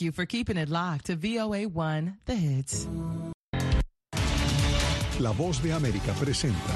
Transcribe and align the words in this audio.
you 0.00 0.12
for 0.12 0.26
keeping 0.26 0.56
it 0.56 0.68
locked 0.68 1.06
to 1.06 1.16
VOA1 1.16 2.16
The 2.26 2.34
Hits. 2.34 2.88
La 5.18 5.32
voz 5.32 5.62
de 5.62 5.72
América 5.72 6.12
presenta. 6.14 6.74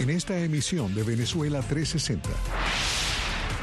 En 0.00 0.10
esta 0.10 0.38
emisión 0.38 0.94
de 0.94 1.02
Venezuela 1.02 1.62
360. 1.62 2.28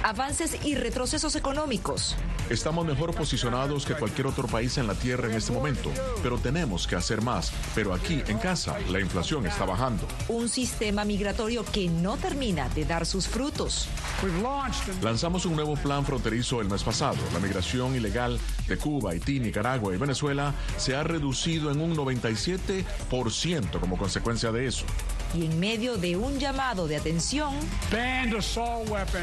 Avances 0.09 0.57
y 0.65 0.73
retrocesos 0.73 1.35
económicos. 1.35 2.15
Estamos 2.49 2.83
mejor 2.83 3.13
posicionados 3.13 3.85
que 3.85 3.93
cualquier 3.93 4.25
otro 4.25 4.47
país 4.47 4.79
en 4.79 4.87
la 4.87 4.95
Tierra 4.95 5.27
en 5.27 5.35
este 5.35 5.51
momento, 5.51 5.91
pero 6.23 6.39
tenemos 6.39 6.87
que 6.87 6.95
hacer 6.95 7.21
más. 7.21 7.51
Pero 7.75 7.93
aquí, 7.93 8.23
en 8.25 8.39
casa, 8.39 8.75
la 8.89 8.99
inflación 8.99 9.45
está 9.45 9.65
bajando. 9.65 10.07
Un 10.27 10.49
sistema 10.49 11.05
migratorio 11.05 11.63
que 11.63 11.87
no 11.89 12.17
termina 12.17 12.67
de 12.69 12.85
dar 12.85 13.05
sus 13.05 13.27
frutos. 13.27 13.87
Lanzamos 15.03 15.45
un 15.45 15.55
nuevo 15.55 15.75
plan 15.75 16.03
fronterizo 16.03 16.59
el 16.59 16.69
mes 16.69 16.81
pasado. 16.81 17.17
La 17.31 17.39
migración 17.39 17.95
ilegal 17.95 18.39
de 18.67 18.77
Cuba, 18.77 19.11
Haití, 19.11 19.39
Nicaragua 19.39 19.93
y 19.93 19.99
Venezuela 19.99 20.55
se 20.77 20.95
ha 20.95 21.03
reducido 21.03 21.69
en 21.69 21.81
un 21.81 21.95
97% 21.95 23.79
como 23.79 23.95
consecuencia 23.95 24.51
de 24.51 24.65
eso. 24.65 24.87
Y 25.33 25.45
en 25.45 25.59
medio 25.59 25.97
de 25.97 26.17
un 26.17 26.39
llamado 26.39 26.87
de 26.87 26.97
atención, 26.97 27.53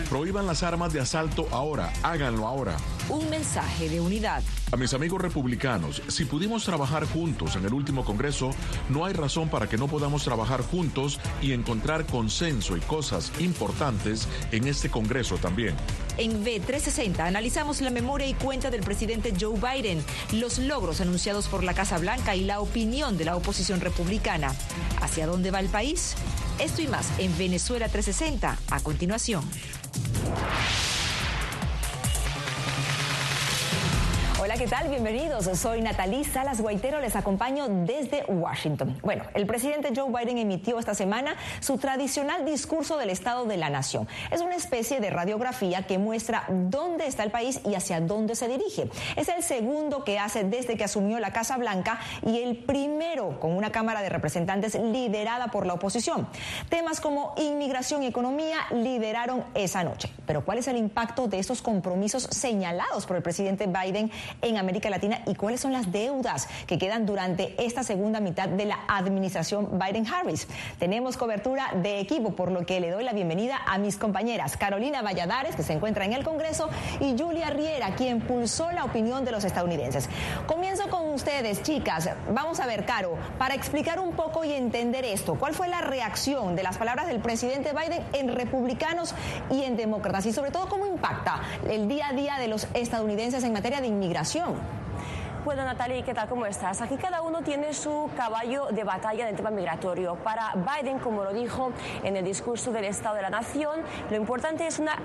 Prohíban 0.08 0.46
las 0.46 0.62
armas 0.62 0.92
de 0.92 1.00
asalto 1.00 1.48
ahora, 1.50 1.92
háganlo 2.02 2.46
ahora. 2.46 2.76
un 3.08 3.28
mensaje 3.30 3.88
de 3.88 4.00
unidad. 4.00 4.42
A 4.72 4.76
mis 4.76 4.92
amigos 4.94 5.22
republicanos, 5.22 6.02
si 6.08 6.24
pudimos 6.24 6.64
trabajar 6.64 7.04
juntos 7.04 7.54
en 7.54 7.64
el 7.64 7.72
último 7.72 8.04
Congreso, 8.04 8.50
no 8.88 9.04
hay 9.04 9.12
razón 9.12 9.48
para 9.48 9.68
que 9.68 9.76
no 9.76 9.86
podamos 9.86 10.24
trabajar 10.24 10.60
juntos 10.60 11.20
y 11.40 11.52
encontrar 11.52 12.04
consenso 12.04 12.76
y 12.76 12.80
cosas 12.80 13.30
importantes 13.38 14.26
en 14.50 14.66
este 14.66 14.90
Congreso 14.90 15.38
también. 15.38 15.76
En 16.18 16.44
B360 16.44 17.20
analizamos 17.20 17.80
la 17.80 17.90
memoria 17.90 18.26
y 18.26 18.34
cuenta 18.34 18.68
del 18.70 18.80
presidente 18.80 19.32
Joe 19.40 19.54
Biden, 19.56 20.04
los 20.32 20.58
logros 20.58 21.00
anunciados 21.00 21.46
por 21.46 21.62
la 21.62 21.72
Casa 21.72 21.98
Blanca 21.98 22.34
y 22.34 22.42
la 22.42 22.58
opinión 22.58 23.16
de 23.16 23.24
la 23.24 23.36
oposición 23.36 23.80
republicana. 23.80 24.52
¿Hacia 25.00 25.28
dónde 25.28 25.52
va 25.52 25.60
el 25.60 25.68
país? 25.68 26.16
Esto 26.58 26.82
y 26.82 26.88
más 26.88 27.12
en 27.18 27.36
Venezuela 27.38 27.88
360 27.88 28.58
a 28.70 28.80
continuación. 28.80 29.44
Hola, 34.46 34.58
¿qué 34.58 34.68
tal? 34.68 34.88
Bienvenidos. 34.88 35.46
Soy 35.58 35.82
Natalí 35.82 36.22
Salas 36.22 36.60
Guaitero, 36.60 37.00
les 37.00 37.16
acompaño 37.16 37.66
desde 37.66 38.22
Washington. 38.28 38.96
Bueno, 39.02 39.24
el 39.34 39.44
presidente 39.44 39.90
Joe 39.92 40.08
Biden 40.08 40.38
emitió 40.38 40.78
esta 40.78 40.94
semana 40.94 41.34
su 41.58 41.78
tradicional 41.78 42.44
discurso 42.44 42.96
del 42.96 43.10
Estado 43.10 43.44
de 43.44 43.56
la 43.56 43.70
Nación. 43.70 44.06
Es 44.30 44.42
una 44.42 44.54
especie 44.54 45.00
de 45.00 45.10
radiografía 45.10 45.82
que 45.82 45.98
muestra 45.98 46.44
dónde 46.48 47.08
está 47.08 47.24
el 47.24 47.32
país 47.32 47.60
y 47.64 47.74
hacia 47.74 48.00
dónde 48.00 48.36
se 48.36 48.46
dirige. 48.46 48.88
Es 49.16 49.28
el 49.28 49.42
segundo 49.42 50.04
que 50.04 50.20
hace 50.20 50.44
desde 50.44 50.76
que 50.76 50.84
asumió 50.84 51.18
la 51.18 51.32
Casa 51.32 51.56
Blanca 51.56 51.98
y 52.24 52.38
el 52.38 52.56
primero 52.56 53.40
con 53.40 53.50
una 53.50 53.72
Cámara 53.72 54.00
de 54.00 54.10
Representantes 54.10 54.76
liderada 54.76 55.48
por 55.48 55.66
la 55.66 55.74
oposición. 55.74 56.28
Temas 56.68 57.00
como 57.00 57.34
inmigración 57.36 58.04
y 58.04 58.06
economía 58.06 58.58
lideraron 58.72 59.42
esa 59.54 59.82
noche. 59.82 60.08
Pero 60.24 60.44
¿cuál 60.44 60.58
es 60.58 60.68
el 60.68 60.76
impacto 60.76 61.26
de 61.26 61.40
estos 61.40 61.62
compromisos 61.62 62.28
señalados 62.30 63.06
por 63.06 63.16
el 63.16 63.24
presidente 63.24 63.66
Biden 63.66 64.12
en 64.42 64.56
América 64.56 64.90
Latina 64.90 65.20
y 65.26 65.34
cuáles 65.34 65.60
son 65.60 65.72
las 65.72 65.92
deudas 65.92 66.48
que 66.66 66.78
quedan 66.78 67.06
durante 67.06 67.54
esta 67.64 67.82
segunda 67.82 68.20
mitad 68.20 68.48
de 68.48 68.66
la 68.66 68.78
administración 68.88 69.78
Biden-Harris. 69.78 70.46
Tenemos 70.78 71.16
cobertura 71.16 71.70
de 71.74 72.00
equipo, 72.00 72.34
por 72.34 72.50
lo 72.50 72.66
que 72.66 72.80
le 72.80 72.90
doy 72.90 73.04
la 73.04 73.12
bienvenida 73.12 73.60
a 73.66 73.78
mis 73.78 73.96
compañeras 73.96 74.56
Carolina 74.56 75.02
Valladares, 75.02 75.56
que 75.56 75.62
se 75.62 75.72
encuentra 75.72 76.04
en 76.04 76.12
el 76.12 76.24
Congreso, 76.24 76.68
y 77.00 77.16
Julia 77.18 77.50
Riera, 77.50 77.94
quien 77.94 78.20
pulsó 78.20 78.70
la 78.72 78.84
opinión 78.84 79.24
de 79.24 79.32
los 79.32 79.44
estadounidenses. 79.44 80.08
Comienzo 80.46 80.88
con 80.88 81.08
ustedes, 81.08 81.62
chicas. 81.62 82.10
Vamos 82.32 82.60
a 82.60 82.66
ver, 82.66 82.84
Caro, 82.84 83.16
para 83.38 83.54
explicar 83.54 84.00
un 84.00 84.12
poco 84.12 84.44
y 84.44 84.52
entender 84.52 85.04
esto, 85.04 85.36
¿cuál 85.36 85.54
fue 85.54 85.68
la 85.68 85.80
reacción 85.80 86.56
de 86.56 86.62
las 86.62 86.76
palabras 86.76 87.06
del 87.06 87.20
presidente 87.20 87.72
Biden 87.72 88.02
en 88.12 88.34
republicanos 88.34 89.14
y 89.50 89.62
en 89.62 89.76
demócratas? 89.76 90.26
Y 90.26 90.32
sobre 90.32 90.50
todo, 90.50 90.68
¿cómo 90.68 90.86
impacta 90.86 91.40
el 91.68 91.88
día 91.88 92.08
a 92.08 92.12
día 92.12 92.38
de 92.38 92.48
los 92.48 92.66
estadounidenses 92.74 93.44
en 93.44 93.52
materia 93.52 93.80
de 93.80 93.86
inmigración? 93.86 94.25
Bueno, 95.44 95.62
Natalia, 95.62 96.04
¿qué 96.04 96.12
tal? 96.12 96.28
¿Cómo 96.28 96.46
estás? 96.46 96.82
Aquí 96.82 96.96
cada 96.96 97.22
uno 97.22 97.42
tiene 97.42 97.72
su 97.72 98.10
caballo 98.16 98.66
de 98.72 98.82
batalla 98.82 99.22
en 99.22 99.28
el 99.28 99.36
tema 99.36 99.50
migratorio. 99.50 100.16
Para 100.16 100.52
Biden, 100.56 100.98
como 100.98 101.22
lo 101.22 101.32
dijo 101.32 101.70
en 102.02 102.16
el 102.16 102.24
discurso 102.24 102.72
del 102.72 102.86
Estado 102.86 103.14
de 103.14 103.22
la 103.22 103.30
Nación, 103.30 103.82
lo 104.10 104.16
importante 104.16 104.66
es 104.66 104.80
una 104.80 104.96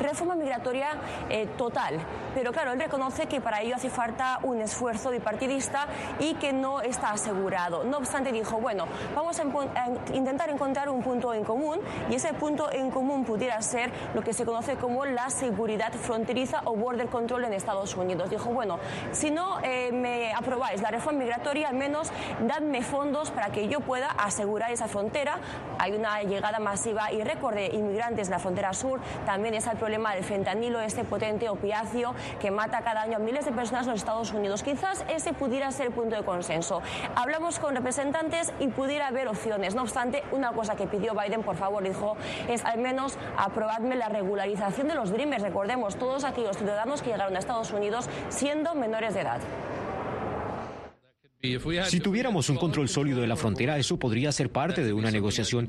reforma 0.00 0.34
migratoria 0.34 0.88
eh, 1.28 1.46
total. 1.56 2.00
Pero 2.34 2.52
claro, 2.52 2.72
él 2.72 2.80
reconoce 2.80 3.26
que 3.26 3.40
para 3.40 3.60
ello 3.62 3.76
hace 3.76 3.90
falta 3.90 4.38
un 4.42 4.60
esfuerzo 4.60 5.10
bipartidista 5.10 5.86
y 6.18 6.34
que 6.34 6.52
no 6.52 6.80
está 6.80 7.12
asegurado. 7.12 7.84
No 7.84 7.98
obstante, 7.98 8.32
dijo, 8.32 8.58
bueno, 8.58 8.86
vamos 9.14 9.38
a, 9.38 9.42
a 9.42 10.14
intentar 10.14 10.50
encontrar 10.50 10.88
un 10.88 11.02
punto 11.02 11.32
en 11.32 11.44
común 11.44 11.80
y 12.10 12.16
ese 12.16 12.32
punto 12.34 12.72
en 12.72 12.90
común 12.90 13.24
pudiera 13.24 13.60
ser 13.62 13.92
lo 14.14 14.22
que 14.22 14.32
se 14.32 14.44
conoce 14.44 14.76
como 14.76 15.04
la 15.04 15.30
seguridad 15.30 15.92
fronteriza 15.92 16.62
o 16.64 16.74
border 16.74 17.06
control 17.08 17.44
en 17.44 17.52
Estados 17.52 17.96
Unidos. 17.96 18.30
Dijo, 18.30 18.50
bueno, 18.50 18.78
si 19.12 19.30
no 19.30 19.58
eh, 19.62 19.92
me 19.92 20.32
aprobáis 20.32 20.82
la 20.82 20.90
reforma 20.90 21.20
migratoria, 21.20 21.68
al 21.68 21.76
menos 21.76 22.10
dadme 22.46 22.82
fondos 22.82 23.30
para 23.30 23.48
que 23.48 23.68
yo 23.68 23.80
pueda 23.80 24.08
asegurar 24.08 24.70
esa 24.70 24.88
frontera. 24.88 25.38
Hay 25.78 25.92
una 25.92 26.22
llegada 26.22 26.58
masiva 26.58 27.12
y 27.12 27.22
récord 27.22 27.54
de 27.54 27.66
inmigrantes 27.66 28.28
en 28.28 28.32
la 28.32 28.38
frontera 28.38 28.72
sur. 28.72 29.00
También 29.26 29.54
está 29.54 29.72
el 29.72 29.78
problema 29.84 30.14
del 30.14 30.24
fentanilo, 30.24 30.80
este 30.80 31.04
potente 31.04 31.50
opiáceo 31.50 32.14
que 32.40 32.50
mata 32.50 32.80
cada 32.80 33.02
año 33.02 33.16
a 33.16 33.18
miles 33.18 33.44
de 33.44 33.52
personas 33.52 33.84
en 33.84 33.90
los 33.90 34.00
Estados 34.00 34.32
Unidos. 34.32 34.62
Quizás 34.62 35.04
ese 35.10 35.34
pudiera 35.34 35.70
ser 35.72 35.88
el 35.88 35.92
punto 35.92 36.16
de 36.16 36.22
consenso. 36.22 36.80
Hablamos 37.14 37.58
con 37.58 37.76
representantes 37.76 38.50
y 38.60 38.68
pudiera 38.68 39.08
haber 39.08 39.28
opciones. 39.28 39.74
No 39.74 39.82
obstante, 39.82 40.22
una 40.32 40.52
cosa 40.52 40.74
que 40.74 40.86
pidió 40.86 41.12
Biden, 41.12 41.42
por 41.42 41.56
favor, 41.56 41.82
dijo, 41.82 42.16
es 42.48 42.64
al 42.64 42.78
menos 42.78 43.18
aprobarme 43.36 43.94
la 43.94 44.08
regularización 44.08 44.88
de 44.88 44.94
los 44.94 45.10
Dreamers. 45.10 45.42
Recordemos, 45.42 45.96
todos 45.96 46.24
aquellos 46.24 46.56
ciudadanos 46.56 47.02
que 47.02 47.10
llegaron 47.10 47.36
a 47.36 47.38
Estados 47.38 47.70
Unidos 47.70 48.08
siendo 48.30 48.74
menores 48.74 49.12
de 49.12 49.20
edad. 49.20 49.40
Si 51.86 52.00
tuviéramos 52.00 52.48
un 52.48 52.56
control 52.56 52.88
sólido 52.88 53.20
de 53.20 53.26
la 53.26 53.36
frontera, 53.36 53.78
eso 53.78 53.98
podría 53.98 54.32
ser 54.32 54.50
parte 54.50 54.82
de 54.82 54.92
una 54.92 55.10
negociación. 55.10 55.68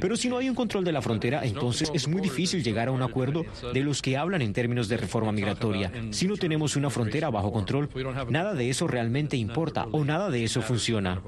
Pero 0.00 0.16
si 0.16 0.28
no 0.28 0.38
hay 0.38 0.48
un 0.48 0.54
control 0.54 0.84
de 0.84 0.92
la 0.92 1.02
frontera, 1.02 1.44
entonces 1.44 1.90
es 1.94 2.06
muy 2.08 2.20
difícil 2.20 2.62
llegar 2.62 2.88
a 2.88 2.92
un 2.92 3.02
acuerdo 3.02 3.44
de 3.72 3.80
los 3.80 4.02
que 4.02 4.16
hablan 4.16 4.42
en 4.42 4.52
términos 4.52 4.88
de 4.88 4.96
reforma 4.96 5.32
migratoria. 5.32 5.92
Si 6.10 6.26
no 6.26 6.36
tenemos 6.36 6.76
una 6.76 6.90
frontera 6.90 7.30
bajo 7.30 7.52
control, 7.52 7.88
nada 8.28 8.54
de 8.54 8.70
eso 8.70 8.86
realmente 8.86 9.36
importa 9.36 9.86
o 9.92 10.04
nada 10.04 10.30
de 10.30 10.44
eso 10.44 10.62
funciona. 10.62 11.22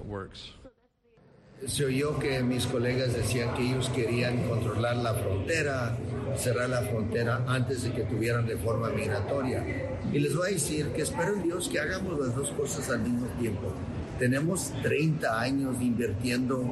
Se 1.67 1.85
oyó 1.85 2.19
que 2.19 2.43
mis 2.43 2.67
colegas 2.67 3.13
decían 3.15 3.53
que 3.55 3.63
ellos 3.63 3.91
querían 3.91 4.49
controlar 4.49 4.97
la 4.97 5.15
frontera, 5.15 5.97
cerrar 6.37 6.71
la 6.71 6.83
frontera 6.83 7.45
antes 7.49 7.83
de 7.83 7.93
que 7.93 8.03
tuvieran 8.03 8.47
reforma 8.47 8.91
migratoria. 8.91 9.65
Y 10.13 10.21
les 10.21 10.37
voy 10.37 10.51
a 10.51 10.53
decir 10.53 10.87
que 10.89 11.03
espero 11.03 11.35
en 11.35 11.43
Dios 11.43 11.69
que 11.69 11.81
hagamos 11.81 12.19
las 12.19 12.35
dos 12.35 12.51
cosas 12.53 12.89
al 12.91 13.01
mismo 13.01 13.27
tiempo. 13.41 13.73
Tenemos 14.19 14.73
30 14.83 15.41
años 15.41 15.77
invirtiendo 15.81 16.65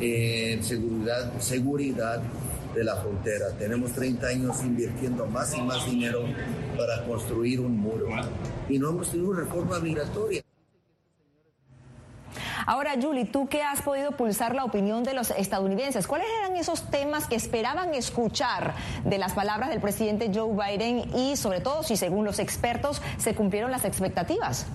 en 0.00 0.62
seguridad, 0.62 1.38
seguridad 1.40 2.22
de 2.74 2.84
la 2.84 2.96
frontera. 2.96 3.50
Tenemos 3.58 3.92
30 3.92 4.26
años 4.26 4.56
invirtiendo 4.62 5.26
más 5.26 5.56
y 5.56 5.60
más 5.60 5.84
dinero 5.90 6.24
para 6.76 7.04
construir 7.04 7.60
un 7.60 7.76
muro. 7.76 8.08
Y 8.68 8.78
no 8.78 8.90
hemos 8.90 9.10
tenido 9.10 9.32
reforma 9.32 9.80
migratoria. 9.80 10.42
Ahora, 12.66 12.92
Julie, 13.00 13.24
tú 13.24 13.48
que 13.48 13.62
has 13.62 13.82
podido 13.82 14.12
pulsar 14.12 14.54
la 14.54 14.64
opinión 14.64 15.04
de 15.04 15.14
los 15.14 15.30
estadounidenses, 15.30 16.06
¿cuáles 16.06 16.28
eran 16.40 16.56
esos 16.56 16.90
temas 16.90 17.26
que 17.26 17.36
esperaban 17.36 17.94
escuchar 17.94 18.74
de 19.04 19.18
las 19.18 19.32
palabras 19.32 19.70
del 19.70 19.80
presidente 19.80 20.30
Joe 20.34 20.52
Biden 20.52 21.16
y 21.16 21.36
sobre 21.36 21.60
todo 21.60 21.82
si 21.82 21.96
según 21.96 22.24
los 22.24 22.38
expertos 22.38 23.02
se 23.18 23.34
cumplieron 23.34 23.70
las 23.70 23.84
expectativas? 23.84 24.66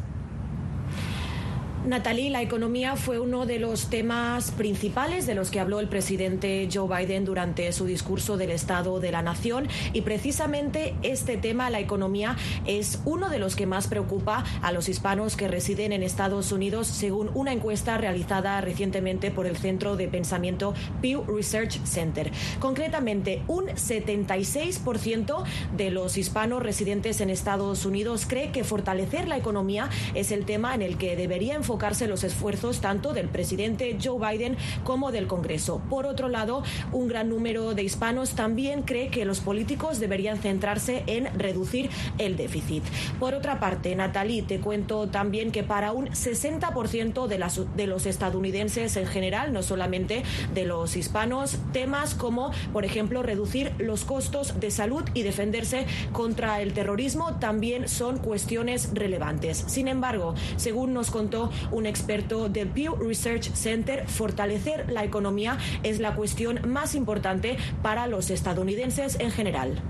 Natalie, 1.85 2.31
la 2.31 2.41
economía 2.41 2.95
fue 2.95 3.19
uno 3.19 3.45
de 3.45 3.59
los 3.59 3.91
temas 3.91 4.49
principales 4.49 5.27
de 5.27 5.35
los 5.35 5.51
que 5.51 5.59
habló 5.59 5.79
el 5.79 5.87
presidente 5.87 6.67
Joe 6.71 6.87
Biden 6.87 7.25
durante 7.25 7.71
su 7.73 7.85
discurso 7.85 8.37
del 8.37 8.49
Estado 8.49 8.99
de 8.99 9.11
la 9.11 9.21
Nación 9.21 9.67
y 9.93 10.01
precisamente 10.01 10.95
este 11.03 11.37
tema, 11.37 11.69
la 11.69 11.79
economía, 11.79 12.37
es 12.65 12.99
uno 13.05 13.29
de 13.29 13.37
los 13.37 13.55
que 13.55 13.67
más 13.67 13.87
preocupa 13.87 14.43
a 14.63 14.71
los 14.71 14.89
hispanos 14.89 15.35
que 15.35 15.47
residen 15.47 15.91
en 15.91 16.01
Estados 16.01 16.51
Unidos, 16.51 16.87
según 16.87 17.29
una 17.35 17.53
encuesta 17.53 17.99
realizada 17.99 18.59
recientemente 18.61 19.29
por 19.29 19.45
el 19.45 19.55
Centro 19.55 19.95
de 19.95 20.07
Pensamiento 20.07 20.73
Pew 21.03 21.23
Research 21.27 21.79
Center. 21.83 22.31
Concretamente, 22.59 23.43
un 23.47 23.65
76% 23.67 25.43
de 25.77 25.91
los 25.91 26.17
hispanos 26.17 26.63
residentes 26.63 27.21
en 27.21 27.29
Estados 27.29 27.85
Unidos 27.85 28.25
cree 28.27 28.51
que 28.51 28.63
fortalecer 28.63 29.27
la 29.27 29.37
economía 29.37 29.91
es 30.15 30.31
el 30.31 30.45
tema 30.45 30.73
en 30.73 30.81
el 30.81 30.97
que 30.97 31.15
debería 31.15 31.53
enfocarse 31.53 31.74
enfocarse 31.75 32.07
los 32.07 32.23
esfuerzos 32.23 32.79
tanto 32.79 33.11
del 33.11 33.27
presidente 33.27 33.97
Joe 34.01 34.17
Biden 34.17 34.55
como 34.85 35.11
del 35.11 35.27
Congreso. 35.27 35.81
Por 35.89 36.05
otro 36.05 36.29
lado, 36.29 36.63
un 36.93 37.09
gran 37.09 37.27
número 37.27 37.73
de 37.73 37.83
hispanos 37.83 38.29
también 38.31 38.83
cree 38.83 39.09
que 39.09 39.25
los 39.25 39.41
políticos 39.41 39.99
deberían 39.99 40.37
centrarse 40.37 41.03
en 41.07 41.37
reducir 41.37 41.89
el 42.17 42.37
déficit. 42.37 42.81
Por 43.19 43.33
otra 43.33 43.59
parte, 43.59 43.93
Natalie, 43.93 44.41
te 44.43 44.61
cuento 44.61 45.09
también 45.09 45.51
que 45.51 45.63
para 45.63 45.91
un 45.91 46.07
60% 46.07 47.27
de, 47.27 47.39
las, 47.39 47.59
de 47.75 47.87
los 47.87 48.05
estadounidenses 48.05 48.95
en 48.95 49.05
general, 49.05 49.51
no 49.51 49.61
solamente 49.61 50.23
de 50.53 50.63
los 50.63 50.95
hispanos, 50.95 51.57
temas 51.73 52.15
como, 52.15 52.51
por 52.71 52.85
ejemplo, 52.85 53.21
reducir 53.21 53.73
los 53.79 54.05
costos 54.05 54.61
de 54.61 54.71
salud 54.71 55.03
y 55.13 55.23
defenderse 55.23 55.87
contra 56.13 56.61
el 56.61 56.71
terrorismo 56.71 57.35
también 57.35 57.89
son 57.89 58.17
cuestiones 58.17 58.91
relevantes. 58.93 59.65
Sin 59.67 59.89
embargo, 59.89 60.35
según 60.55 60.85
nos 60.93 61.11
contó 61.11 61.51
un 61.71 61.85
experto 61.85 62.49
del 62.49 62.67
Pew 62.67 62.95
Research 62.95 63.51
Center, 63.53 64.07
fortalecer 64.07 64.91
la 64.91 65.03
economía 65.03 65.57
es 65.83 65.99
la 65.99 66.15
cuestión 66.15 66.59
más 66.67 66.95
importante 66.95 67.57
para 67.81 68.07
los 68.07 68.29
estadounidenses 68.29 69.19
en 69.19 69.31
general. 69.31 69.81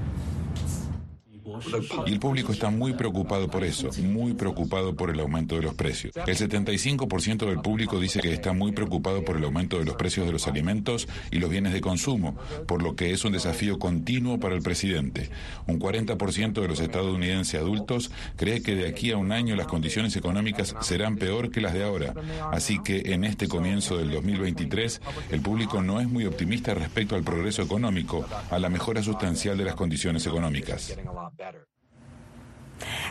Y 2.05 2.13
el 2.13 2.19
público 2.19 2.51
está 2.51 2.69
muy 2.69 2.93
preocupado 2.93 3.49
por 3.49 3.63
eso, 3.63 3.89
muy 4.01 4.33
preocupado 4.33 4.95
por 4.95 5.09
el 5.09 5.19
aumento 5.19 5.55
de 5.55 5.61
los 5.61 5.73
precios. 5.73 6.13
El 6.15 6.35
75% 6.35 7.45
del 7.45 7.61
público 7.61 7.99
dice 7.99 8.19
que 8.19 8.33
está 8.33 8.53
muy 8.53 8.71
preocupado 8.71 9.23
por 9.23 9.37
el 9.37 9.43
aumento 9.43 9.79
de 9.79 9.85
los 9.85 9.95
precios 9.95 10.25
de 10.25 10.31
los 10.31 10.47
alimentos 10.47 11.07
y 11.31 11.39
los 11.39 11.49
bienes 11.49 11.73
de 11.73 11.81
consumo, 11.81 12.37
por 12.67 12.81
lo 12.81 12.95
que 12.95 13.11
es 13.11 13.25
un 13.25 13.33
desafío 13.33 13.79
continuo 13.79 14.39
para 14.39 14.55
el 14.55 14.61
presidente. 14.61 15.29
Un 15.67 15.79
40% 15.79 16.61
de 16.61 16.67
los 16.67 16.79
estadounidenses 16.79 17.59
adultos 17.59 18.11
cree 18.35 18.61
que 18.61 18.75
de 18.75 18.87
aquí 18.87 19.11
a 19.11 19.17
un 19.17 19.31
año 19.31 19.55
las 19.55 19.67
condiciones 19.67 20.15
económicas 20.15 20.75
serán 20.81 21.17
peor 21.17 21.51
que 21.51 21.61
las 21.61 21.73
de 21.73 21.83
ahora. 21.83 22.13
Así 22.51 22.79
que 22.83 23.13
en 23.13 23.23
este 23.23 23.47
comienzo 23.47 23.97
del 23.97 24.11
2023, 24.11 25.01
el 25.31 25.41
público 25.41 25.81
no 25.81 25.99
es 25.99 26.07
muy 26.07 26.25
optimista 26.25 26.73
respecto 26.73 27.15
al 27.15 27.23
progreso 27.23 27.61
económico, 27.61 28.25
a 28.49 28.59
la 28.59 28.69
mejora 28.69 29.03
sustancial 29.03 29.57
de 29.57 29.65
las 29.65 29.75
condiciones 29.75 30.25
económicas. 30.25 30.95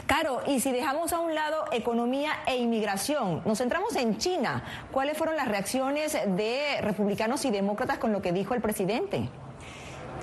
Caro, 0.07 0.43
y 0.47 0.61
si 0.61 0.71
dejamos 0.71 1.13
a 1.13 1.21
un 1.21 1.35
lado 1.35 1.65
economía 1.73 2.31
e 2.47 2.57
inmigración, 2.57 3.43
nos 3.47 3.59
centramos 3.59 3.97
en 3.97 4.19
China. 4.19 4.63
¿Cuáles 4.93 5.17
fueron 5.17 5.37
las 5.37 5.49
reacciones 5.49 6.13
de 6.13 6.81
republicanos 6.83 7.45
y 7.47 7.51
demócratas 7.51 7.99
con 7.99 8.13
lo 8.13 8.21
que 8.21 8.33
dijo 8.33 8.55
el 8.55 8.61
presidente? 8.61 9.31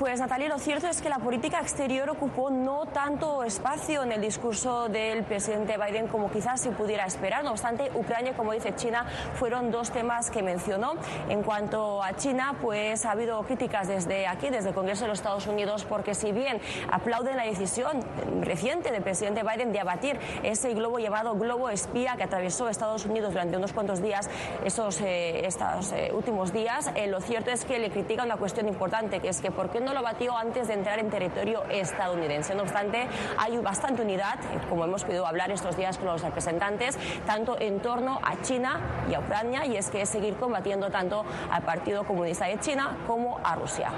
Pues 0.01 0.19
Natalia, 0.19 0.50
lo 0.50 0.57
cierto 0.57 0.88
es 0.88 1.00
que 1.00 1.09
la 1.09 1.19
política 1.19 1.59
exterior 1.59 2.09
ocupó 2.09 2.50
no 2.50 2.88
tanto 2.88 3.44
espacio 3.44 4.01
en 4.01 4.12
el 4.12 4.19
discurso 4.19 4.89
del 4.89 5.24
presidente 5.24 5.77
Biden 5.77 6.07
como 6.07 6.31
quizás 6.31 6.59
se 6.59 6.71
pudiera 6.71 7.06
esperar. 7.06 7.44
No 7.44 7.51
obstante, 7.51 7.92
Ucrania, 7.94 8.33
como 8.36 8.51
dice 8.51 8.74
China, 8.75 9.06
fueron 9.36 9.69
dos 9.69 9.92
temas 9.92 10.31
que 10.31 10.42
mencionó. 10.42 10.94
En 11.30 11.44
cuanto 11.44 12.01
a 12.01 12.15
China, 12.15 12.56
pues 12.59 13.06
ha 13.06 13.12
habido 13.12 13.44
críticas 13.44 13.89
desde 13.89 14.25
aquí, 14.25 14.50
desde 14.50 14.69
el 14.69 14.74
Congreso 14.74 15.03
de 15.03 15.09
los 15.09 15.19
Estados 15.19 15.45
Unidos, 15.45 15.86
porque 15.88 16.15
si 16.15 16.31
bien 16.31 16.59
aplauden 16.92 17.38
la 17.38 17.44
decisión 17.44 18.04
reciente 18.42 18.92
del 18.92 19.04
presidente 19.04 19.44
Biden 19.44 19.71
de 19.71 19.81
abatir 19.81 20.19
ese 20.42 20.74
globo 20.74 20.97
llamado 20.97 21.36
globo 21.36 21.69
espía 21.69 22.15
que 22.18 22.24
atravesó 22.24 22.69
Estados 22.69 23.06
Unidos 23.06 23.33
durante 23.33 23.56
unos 23.56 23.71
cuantos 23.71 24.01
días, 24.01 24.31
esos 24.65 25.00
eh, 25.01 25.45
estos 25.45 25.92
eh, 25.92 26.12
últimos 26.12 26.51
días, 26.51 26.89
eh, 26.95 27.06
lo 27.06 27.21
cierto 27.21 27.51
es 27.51 27.65
que 27.65 27.77
le 27.77 27.92
critica 27.92 28.24
una 28.24 28.38
cuestión 28.38 28.68
importante, 28.68 29.19
que 29.19 29.30
es 29.30 29.42
que 29.42 29.51
por 29.51 29.69
qué 29.69 29.80
no 29.80 29.91
lo 29.94 30.02
batió 30.02 30.38
antes 30.38 30.68
de 30.68 30.74
entrar 30.74 31.00
en 31.00 31.10
territorio 31.10 31.64
estadounidense. 31.70 32.56
No 32.56 32.64
obstante, 32.64 33.08
hay 33.38 33.58
bastante 33.58 34.02
unidad, 34.02 34.40
como 34.70 34.86
hemos 34.86 35.04
podido 35.04 35.26
hablar 35.28 35.52
estos 35.52 35.78
días 35.78 35.98
con 35.98 36.08
los 36.08 36.22
representantes, 36.22 36.98
tanto 37.26 37.60
en 37.60 37.80
torno 37.80 38.20
a 38.24 38.42
China 38.42 38.80
y 39.10 39.14
a 39.14 39.20
Ucrania, 39.20 39.66
y 39.66 39.78
es 39.78 39.90
que 39.90 40.02
es 40.02 40.10
seguir 40.10 40.36
combatiendo 40.36 40.90
tanto 40.90 41.26
al 41.50 41.64
Partido 41.64 42.04
Comunista 42.04 42.46
de 42.46 42.60
China 42.60 42.98
como 43.08 43.40
a 43.44 43.56
Rusia. 43.56 43.92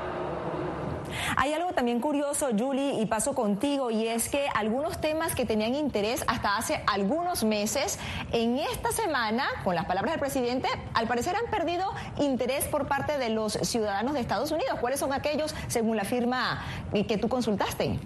Hay 1.37 1.53
algo 1.53 1.73
también 1.73 1.99
curioso, 1.99 2.49
Julie, 2.57 3.01
y 3.01 3.05
paso 3.05 3.33
contigo, 3.33 3.91
y 3.91 4.07
es 4.07 4.29
que 4.29 4.47
algunos 4.55 4.99
temas 4.99 5.35
que 5.35 5.45
tenían 5.45 5.75
interés 5.75 6.23
hasta 6.27 6.57
hace 6.57 6.83
algunos 6.87 7.43
meses, 7.43 7.99
en 8.31 8.57
esta 8.59 8.91
semana, 8.91 9.45
con 9.63 9.75
las 9.75 9.85
palabras 9.85 10.13
del 10.13 10.19
presidente, 10.19 10.67
al 10.93 11.07
parecer 11.07 11.35
han 11.35 11.49
perdido 11.49 11.91
interés 12.19 12.65
por 12.65 12.87
parte 12.87 13.17
de 13.17 13.29
los 13.29 13.53
ciudadanos 13.53 14.13
de 14.13 14.19
Estados 14.19 14.51
Unidos. 14.51 14.79
¿Cuáles 14.79 14.99
son 14.99 15.13
aquellos, 15.13 15.55
según 15.67 15.97
la 15.97 16.03
firma 16.03 16.63
que 17.07 17.17
tú 17.17 17.29
consultaste? 17.29 17.99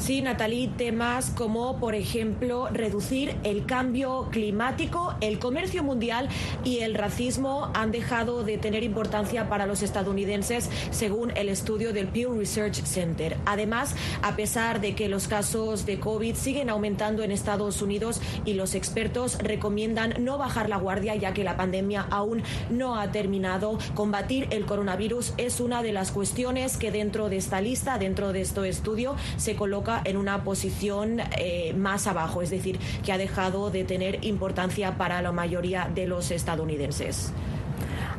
Sí, 0.00 0.22
Natalie, 0.22 0.70
temas 0.78 1.28
como, 1.28 1.78
por 1.78 1.94
ejemplo, 1.94 2.68
reducir 2.72 3.36
el 3.44 3.66
cambio 3.66 4.28
climático, 4.30 5.14
el 5.20 5.38
comercio 5.38 5.84
mundial 5.84 6.30
y 6.64 6.78
el 6.78 6.94
racismo 6.94 7.70
han 7.74 7.92
dejado 7.92 8.42
de 8.42 8.56
tener 8.56 8.82
importancia 8.82 9.50
para 9.50 9.66
los 9.66 9.82
estadounidenses, 9.82 10.70
según 10.90 11.36
el 11.36 11.50
estudio 11.50 11.92
del 11.92 12.08
Pew 12.08 12.32
Research 12.32 12.82
Center. 12.82 13.36
Además, 13.44 13.94
a 14.22 14.36
pesar 14.36 14.80
de 14.80 14.94
que 14.94 15.10
los 15.10 15.28
casos 15.28 15.84
de 15.84 16.00
COVID 16.00 16.34
siguen 16.34 16.70
aumentando 16.70 17.22
en 17.22 17.30
Estados 17.30 17.82
Unidos 17.82 18.22
y 18.46 18.54
los 18.54 18.74
expertos 18.74 19.36
recomiendan 19.38 20.14
no 20.24 20.38
bajar 20.38 20.70
la 20.70 20.78
guardia 20.78 21.14
ya 21.14 21.34
que 21.34 21.44
la 21.44 21.58
pandemia 21.58 22.06
aún 22.10 22.42
no 22.70 22.98
ha 22.98 23.12
terminado, 23.12 23.78
combatir 23.94 24.48
el 24.50 24.64
coronavirus 24.64 25.34
es 25.36 25.60
una 25.60 25.82
de 25.82 25.92
las 25.92 26.10
cuestiones 26.10 26.78
que 26.78 26.90
dentro 26.90 27.28
de 27.28 27.36
esta 27.36 27.60
lista, 27.60 27.98
dentro 27.98 28.32
de 28.32 28.40
este 28.40 28.66
estudio, 28.66 29.14
se 29.36 29.56
coloca 29.56 29.89
en 30.04 30.16
una 30.16 30.44
posición 30.44 31.20
eh, 31.38 31.74
más 31.76 32.06
abajo, 32.06 32.42
es 32.42 32.50
decir, 32.50 32.78
que 33.04 33.12
ha 33.12 33.18
dejado 33.18 33.70
de 33.70 33.84
tener 33.84 34.24
importancia 34.24 34.96
para 34.96 35.22
la 35.22 35.32
mayoría 35.32 35.90
de 35.92 36.06
los 36.06 36.30
estadounidenses 36.30 37.32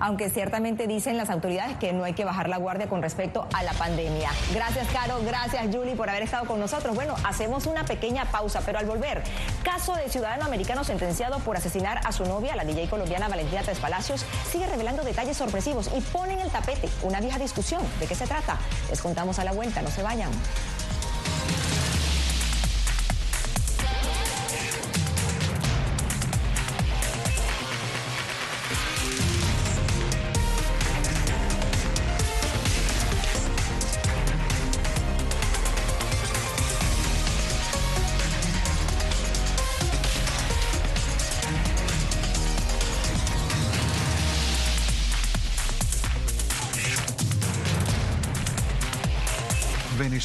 aunque 0.02 0.30
ciertamente 0.30 0.88
dicen 0.88 1.16
las 1.16 1.30
autoridades 1.30 1.78
que 1.78 1.94
no 1.94 2.04
hay 2.04 2.14
que 2.14 2.26
bajar 2.26 2.50
la 2.50 2.58
guardia 2.58 2.90
con 2.90 3.02
respecto 3.02 3.48
a 3.54 3.64
la 3.64 3.72
pandemia. 3.74 4.32
Gracias, 4.54 4.88
Caro, 4.92 5.20
gracias, 5.24 5.68
Julie, 5.74 5.96
por 5.96 6.10
haber 6.10 6.24
estado 6.24 6.46
con 6.46 6.60
nosotros. 6.60 6.96
Bueno, 6.96 7.16
hacemos 7.24 7.68
una 7.68 7.86
pequeña 7.86 8.26
pausa, 8.26 8.62
pero 8.66 8.80
al 8.80 8.86
volver, 8.86 9.24
caso 9.64 9.94
de 9.94 10.10
ciudadano 10.10 10.44
americano 10.44 10.84
sentenciado 10.84 11.40
por 11.40 11.56
asesinar 11.56 12.02
a 12.04 12.12
su 12.12 12.26
novia, 12.26 12.56
la 12.56 12.66
DJ 12.66 12.90
colombiana 12.90 13.30
Valentina 13.30 13.62
Tres 13.62 13.80
Palacios, 13.80 14.26
sigue 14.52 14.66
revelando 14.66 15.04
detalles 15.04 15.38
sorpresivos 15.38 15.90
y 15.96 16.02
pone 16.02 16.34
en 16.34 16.40
el 16.40 16.50
tapete 16.50 16.90
una 17.04 17.22
vieja 17.22 17.38
discusión. 17.38 17.82
¿De 18.00 18.08
qué 18.08 18.16
se 18.16 18.26
trata? 18.26 18.58
Les 18.90 19.00
contamos 19.02 19.38
a 19.38 19.44
la 19.44 19.52
vuelta, 19.52 19.84
no 19.84 19.90
se 19.90 20.02
vayan. 20.02 20.32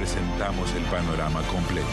presentamos 0.00 0.74
el 0.74 0.82
panorama 0.84 1.42
completo. 1.42 1.86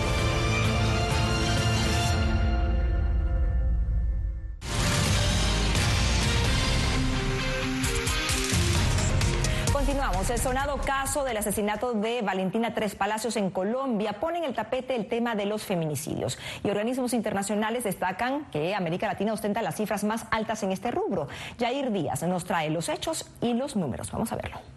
Continuamos. 9.74 10.30
El 10.30 10.40
sonado 10.40 10.78
caso 10.78 11.26
del 11.26 11.36
asesinato 11.36 11.92
de 11.92 12.22
Valentina 12.22 12.74
Tres 12.74 12.96
Palacios 12.96 13.36
en 13.36 13.50
Colombia 13.50 14.14
pone 14.14 14.38
en 14.38 14.46
el 14.46 14.56
tapete 14.56 14.96
el 14.96 15.10
tema 15.10 15.36
de 15.36 15.46
los 15.46 15.66
feminicidios. 15.66 16.40
Y 16.64 16.70
organismos 16.70 17.12
internacionales 17.12 17.84
destacan 17.84 18.46
que 18.46 18.74
América 18.74 19.08
Latina 19.08 19.34
ostenta 19.34 19.62
las 19.62 19.76
cifras 19.76 20.06
más 20.06 20.28
altas 20.32 20.64
en 20.64 20.72
este 20.72 20.92
rubro. 20.92 21.28
Jair 21.60 21.92
Díaz 21.92 22.24
nos 22.24 22.46
trae 22.46 22.70
los 22.70 22.88
hechos 22.88 23.30
y 23.42 23.54
los 23.54 23.76
números. 23.76 24.10
Vamos 24.14 24.32
a 24.32 24.38
verlo. 24.38 24.77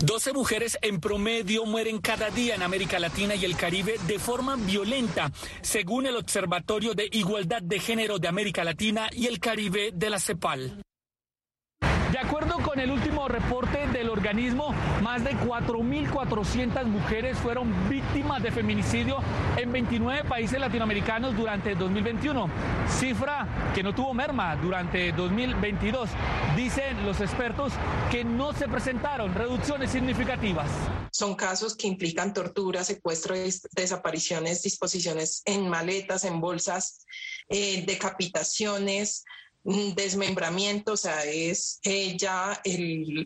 12 0.00 0.32
mujeres 0.32 0.78
en 0.82 1.00
promedio 1.00 1.64
mueren 1.66 2.00
cada 2.00 2.30
día 2.30 2.54
en 2.54 2.62
América 2.62 2.98
Latina 2.98 3.34
y 3.34 3.44
el 3.44 3.56
Caribe 3.56 3.96
de 4.06 4.18
forma 4.18 4.56
violenta, 4.56 5.30
según 5.62 6.06
el 6.06 6.16
Observatorio 6.16 6.94
de 6.94 7.08
Igualdad 7.12 7.62
de 7.62 7.78
Género 7.78 8.18
de 8.18 8.28
América 8.28 8.64
Latina 8.64 9.08
y 9.12 9.26
el 9.26 9.38
Caribe 9.38 9.90
de 9.94 10.10
la 10.10 10.18
CEPAL. 10.18 10.84
Con 12.62 12.78
el 12.78 12.92
último 12.92 13.26
reporte 13.26 13.88
del 13.88 14.08
organismo, 14.08 14.72
más 15.02 15.24
de 15.24 15.32
4.400 15.32 16.84
mujeres 16.84 17.36
fueron 17.38 17.72
víctimas 17.88 18.42
de 18.44 18.52
feminicidio 18.52 19.18
en 19.56 19.72
29 19.72 20.24
países 20.24 20.60
latinoamericanos 20.60 21.36
durante 21.36 21.74
2021, 21.74 22.48
cifra 22.88 23.72
que 23.74 23.82
no 23.82 23.92
tuvo 23.92 24.14
merma 24.14 24.54
durante 24.54 25.10
2022. 25.12 26.08
Dicen 26.56 27.04
los 27.04 27.20
expertos 27.20 27.72
que 28.10 28.24
no 28.24 28.52
se 28.52 28.68
presentaron 28.68 29.34
reducciones 29.34 29.90
significativas. 29.90 30.70
Son 31.10 31.34
casos 31.34 31.76
que 31.76 31.88
implican 31.88 32.32
tortura, 32.32 32.84
secuestro, 32.84 33.34
desapariciones, 33.72 34.62
disposiciones 34.62 35.42
en 35.44 35.68
maletas, 35.68 36.24
en 36.24 36.40
bolsas, 36.40 37.04
eh, 37.48 37.84
decapitaciones 37.84 39.24
desmembramiento, 39.64 40.92
o 40.92 40.96
sea, 40.96 41.24
es 41.24 41.80
ya 42.16 42.60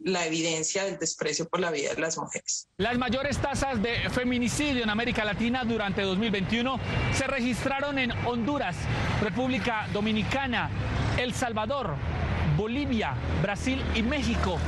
la 0.05 0.27
evidencia 0.27 0.85
del 0.85 0.99
desprecio 0.99 1.49
por 1.49 1.61
la 1.61 1.71
vida 1.71 1.95
de 1.95 2.01
las 2.01 2.17
mujeres. 2.17 2.69
Las 2.77 2.97
mayores 2.97 3.39
tasas 3.39 3.83
de 3.83 4.09
feminicidio 4.11 4.85
en 4.85 4.91
América 4.91 5.25
Latina 5.25 5.65
durante 5.65 6.03
2021 6.03 6.79
se 7.13 7.27
registraron 7.27 7.99
en 7.99 8.13
Honduras, 8.27 8.77
República 9.21 9.89
Dominicana, 9.93 10.71
El 11.19 11.35
Salvador, 11.35 11.97
Bolivia, 12.57 13.15
Brasil 13.43 13.83
y 13.95 14.03
México. 14.03 14.59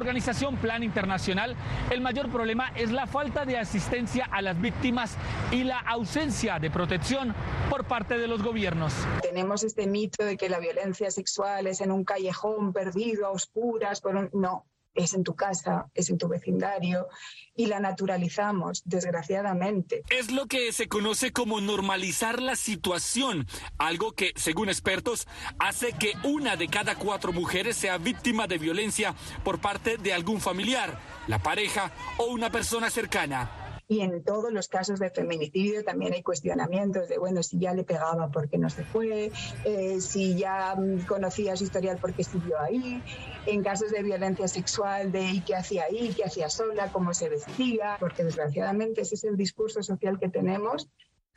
Organización 0.00 0.56
Plan 0.56 0.82
Internacional, 0.82 1.54
el 1.90 2.00
mayor 2.00 2.30
problema 2.30 2.72
es 2.74 2.90
la 2.90 3.06
falta 3.06 3.44
de 3.44 3.58
asistencia 3.58 4.26
a 4.30 4.40
las 4.40 4.58
víctimas 4.58 5.18
y 5.52 5.64
la 5.64 5.78
ausencia 5.78 6.58
de 6.58 6.70
protección 6.70 7.34
por 7.68 7.84
parte 7.84 8.16
de 8.16 8.26
los 8.26 8.42
gobiernos. 8.42 8.94
Tenemos 9.20 9.62
este 9.62 9.86
mito 9.86 10.24
de 10.24 10.38
que 10.38 10.48
la 10.48 10.58
violencia 10.58 11.10
sexual 11.10 11.66
es 11.66 11.82
en 11.82 11.92
un 11.92 12.04
callejón 12.04 12.72
perdido, 12.72 13.26
a 13.26 13.30
oscuras, 13.30 14.00
por 14.00 14.34
no, 14.34 14.69
es 14.94 15.14
en 15.14 15.24
tu 15.24 15.34
casa, 15.34 15.86
es 15.94 16.10
en 16.10 16.18
tu 16.18 16.28
vecindario 16.28 17.08
y 17.54 17.66
la 17.66 17.80
naturalizamos, 17.80 18.82
desgraciadamente. 18.84 20.02
Es 20.10 20.30
lo 20.30 20.46
que 20.46 20.72
se 20.72 20.88
conoce 20.88 21.32
como 21.32 21.60
normalizar 21.60 22.40
la 22.40 22.56
situación, 22.56 23.46
algo 23.78 24.12
que, 24.12 24.32
según 24.36 24.68
expertos, 24.68 25.28
hace 25.58 25.92
que 25.92 26.14
una 26.24 26.56
de 26.56 26.68
cada 26.68 26.96
cuatro 26.96 27.32
mujeres 27.32 27.76
sea 27.76 27.98
víctima 27.98 28.46
de 28.46 28.58
violencia 28.58 29.14
por 29.44 29.60
parte 29.60 29.98
de 29.98 30.12
algún 30.12 30.40
familiar, 30.40 30.98
la 31.26 31.38
pareja 31.38 31.92
o 32.18 32.26
una 32.26 32.50
persona 32.50 32.90
cercana 32.90 33.59
y 33.90 34.02
en 34.02 34.22
todos 34.22 34.52
los 34.52 34.68
casos 34.68 35.00
de 35.00 35.10
feminicidio 35.10 35.82
también 35.82 36.12
hay 36.12 36.22
cuestionamientos 36.22 37.08
de, 37.08 37.18
bueno, 37.18 37.42
si 37.42 37.58
ya 37.58 37.74
le 37.74 37.82
pegaba, 37.82 38.28
¿por 38.28 38.48
qué 38.48 38.56
no 38.56 38.70
se 38.70 38.84
fue? 38.84 39.32
Eh, 39.64 40.00
si 40.00 40.36
ya 40.36 40.76
mm, 40.76 41.06
conocía 41.06 41.56
su 41.56 41.64
historial, 41.64 41.98
¿por 41.98 42.14
qué 42.14 42.22
siguió 42.22 42.60
ahí? 42.60 43.02
En 43.46 43.64
casos 43.64 43.90
de 43.90 44.04
violencia 44.04 44.46
sexual, 44.46 45.10
de 45.10 45.22
¿y 45.22 45.40
qué 45.40 45.56
hacía 45.56 45.86
ahí? 45.90 46.14
¿Qué 46.16 46.22
hacía 46.22 46.48
sola? 46.48 46.92
¿Cómo 46.92 47.12
se 47.14 47.28
vestía? 47.28 47.96
Porque 47.98 48.22
desgraciadamente 48.22 49.00
ese 49.00 49.16
es 49.16 49.24
el 49.24 49.36
discurso 49.36 49.82
social 49.82 50.20
que 50.20 50.28
tenemos 50.28 50.88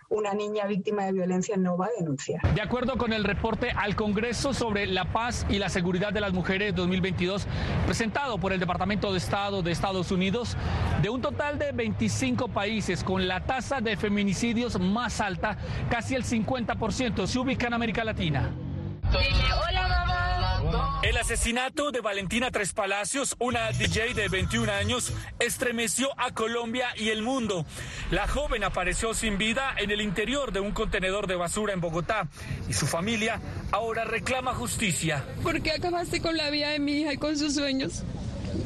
una 0.09 0.33
niña 0.33 0.65
víctima 0.65 1.05
de 1.05 1.13
violencia 1.13 1.57
no 1.57 1.77
va 1.77 1.87
a 1.87 1.89
denunciar. 1.99 2.41
De 2.53 2.61
acuerdo 2.61 2.97
con 2.97 3.13
el 3.13 3.23
reporte 3.23 3.71
al 3.71 3.95
Congreso 3.95 4.53
sobre 4.53 4.85
la 4.85 5.05
paz 5.05 5.45
y 5.49 5.59
la 5.59 5.69
seguridad 5.69 6.13
de 6.13 6.21
las 6.21 6.33
mujeres 6.33 6.75
2022, 6.75 7.47
presentado 7.85 8.37
por 8.37 8.53
el 8.53 8.59
Departamento 8.59 9.11
de 9.11 9.17
Estado 9.17 9.61
de 9.61 9.71
Estados 9.71 10.11
Unidos, 10.11 10.57
de 11.01 11.09
un 11.09 11.21
total 11.21 11.59
de 11.59 11.71
25 11.71 12.47
países 12.49 13.03
con 13.03 13.27
la 13.27 13.45
tasa 13.45 13.81
de 13.81 13.97
feminicidios 13.97 14.79
más 14.79 15.21
alta, 15.21 15.57
casi 15.89 16.15
el 16.15 16.23
50% 16.23 17.27
se 17.27 17.39
ubica 17.39 17.67
en 17.67 17.73
América 17.73 18.03
Latina. 18.03 18.51
hola 19.11 19.87
mamá. 19.87 20.02
El 21.03 21.17
asesinato 21.17 21.91
de 21.91 22.01
Valentina 22.01 22.49
Tres 22.49 22.73
Palacios, 22.73 23.35
una 23.39 23.71
DJ 23.71 24.13
de 24.13 24.27
21 24.29 24.71
años, 24.71 25.13
estremeció 25.39 26.09
a 26.17 26.33
Colombia 26.33 26.87
y 26.95 27.09
el 27.09 27.21
mundo. 27.21 27.65
La 28.09 28.27
joven 28.27 28.63
apareció 28.63 29.13
sin 29.13 29.37
vida 29.37 29.75
en 29.77 29.91
el 29.91 30.01
interior 30.01 30.51
de 30.51 30.59
un 30.59 30.71
contenedor 30.71 31.27
de 31.27 31.35
basura 31.35 31.73
en 31.73 31.81
Bogotá 31.81 32.27
y 32.67 32.73
su 32.73 32.87
familia 32.87 33.39
ahora 33.71 34.05
reclama 34.05 34.53
justicia. 34.53 35.23
¿Por 35.43 35.61
qué 35.61 35.73
acabaste 35.73 36.21
con 36.21 36.37
la 36.37 36.49
vida 36.49 36.69
de 36.69 36.79
mi 36.79 37.01
hija 37.01 37.13
y 37.13 37.17
con 37.17 37.37
sus 37.37 37.55
sueños? 37.55 38.03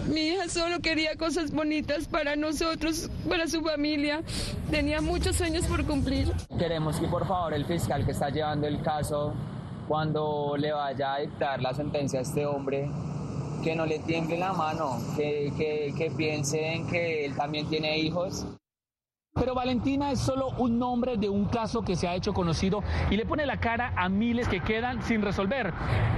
Mi 0.07 0.27
hija 0.27 0.47
solo 0.49 0.79
quería 0.79 1.15
cosas 1.15 1.51
bonitas 1.51 2.07
para 2.07 2.35
nosotros, 2.35 3.09
para 3.27 3.47
su 3.47 3.61
familia. 3.61 4.21
Tenía 4.69 5.01
muchos 5.01 5.35
sueños 5.35 5.65
por 5.65 5.85
cumplir. 5.85 6.31
Queremos 6.57 6.99
que 6.99 7.07
por 7.07 7.27
favor 7.27 7.53
el 7.53 7.65
fiscal 7.65 8.05
que 8.05 8.11
está 8.11 8.29
llevando 8.29 8.67
el 8.67 8.81
caso 8.81 9.33
cuando 9.87 10.55
le 10.57 10.71
vaya 10.71 11.13
a 11.13 11.19
dictar 11.19 11.61
la 11.61 11.73
sentencia 11.73 12.19
a 12.19 12.21
este 12.23 12.45
hombre, 12.45 12.89
que 13.63 13.75
no 13.75 13.85
le 13.85 13.99
tiemble 13.99 14.37
la 14.37 14.53
mano, 14.53 14.97
que, 15.15 15.51
que, 15.57 15.93
que 15.97 16.11
piense 16.11 16.73
en 16.73 16.87
que 16.87 17.25
él 17.25 17.35
también 17.35 17.67
tiene 17.67 17.97
hijos. 17.97 18.45
Pero 19.33 19.53
Valentina 19.53 20.11
es 20.11 20.19
solo 20.19 20.49
un 20.57 20.79
nombre 20.79 21.15
de 21.17 21.29
un 21.29 21.45
caso 21.45 21.83
que 21.83 21.95
se 21.95 22.07
ha 22.07 22.15
hecho 22.15 22.33
conocido 22.33 22.83
y 23.11 23.17
le 23.17 23.25
pone 23.25 23.45
la 23.45 23.59
cara 23.59 23.93
a 23.95 24.09
miles 24.09 24.47
que 24.47 24.61
quedan 24.61 25.03
sin 25.03 25.21
resolver. 25.21 25.73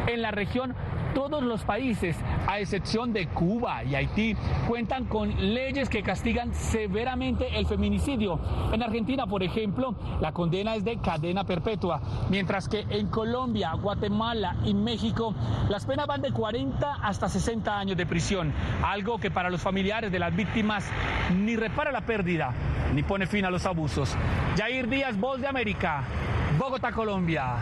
En 0.07 0.21
la 0.21 0.31
región 0.31 0.73
todos 1.13 1.43
los 1.43 1.63
países, 1.63 2.17
a 2.47 2.59
excepción 2.59 3.13
de 3.13 3.27
Cuba 3.27 3.83
y 3.83 3.95
Haití, 3.95 4.35
cuentan 4.67 5.05
con 5.05 5.29
leyes 5.53 5.89
que 5.89 6.03
castigan 6.03 6.53
severamente 6.53 7.57
el 7.57 7.65
feminicidio. 7.65 8.39
En 8.71 8.83
Argentina, 8.83 9.27
por 9.27 9.43
ejemplo, 9.43 9.95
la 10.21 10.31
condena 10.31 10.75
es 10.75 10.83
de 10.83 10.97
cadena 10.99 11.43
perpetua, 11.43 12.01
mientras 12.29 12.67
que 12.69 12.85
en 12.89 13.07
Colombia, 13.07 13.73
Guatemala 13.73 14.57
y 14.65 14.73
México 14.73 15.35
las 15.69 15.85
penas 15.85 16.07
van 16.07 16.21
de 16.21 16.31
40 16.31 16.95
hasta 17.01 17.29
60 17.29 17.77
años 17.77 17.97
de 17.97 18.05
prisión, 18.05 18.53
algo 18.83 19.17
que 19.17 19.31
para 19.31 19.49
los 19.49 19.61
familiares 19.61 20.11
de 20.11 20.19
las 20.19 20.35
víctimas 20.35 20.89
ni 21.35 21.55
repara 21.55 21.91
la 21.91 22.01
pérdida 22.01 22.53
ni 22.93 23.03
pone 23.03 23.27
fin 23.27 23.45
a 23.45 23.51
los 23.51 23.65
abusos. 23.65 24.15
Jair 24.57 24.87
Díaz, 24.87 25.17
Voz 25.17 25.39
de 25.41 25.47
América, 25.47 26.03
Bogotá, 26.57 26.91
Colombia. 26.91 27.55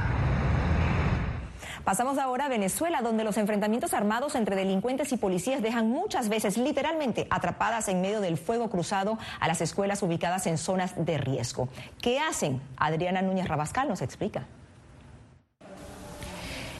Pasamos 1.87 2.17
ahora 2.17 2.47
a 2.47 2.49
Venezuela, 2.49 3.01
donde 3.01 3.23
los 3.23 3.37
enfrentamientos 3.37 3.93
armados 3.93 4.35
entre 4.35 4.57
delincuentes 4.57 5.13
y 5.13 5.17
policías 5.17 5.61
dejan 5.61 5.87
muchas 5.87 6.27
veces 6.27 6.57
literalmente 6.57 7.27
atrapadas 7.29 7.87
en 7.87 8.01
medio 8.01 8.19
del 8.19 8.37
fuego 8.37 8.69
cruzado 8.69 9.17
a 9.39 9.47
las 9.47 9.61
escuelas 9.61 10.03
ubicadas 10.03 10.47
en 10.47 10.57
zonas 10.57 11.05
de 11.05 11.17
riesgo. 11.17 11.69
¿Qué 12.01 12.19
hacen? 12.19 12.61
Adriana 12.75 13.21
Núñez 13.21 13.47
Rabascal 13.47 13.87
nos 13.87 14.01
explica. 14.01 14.47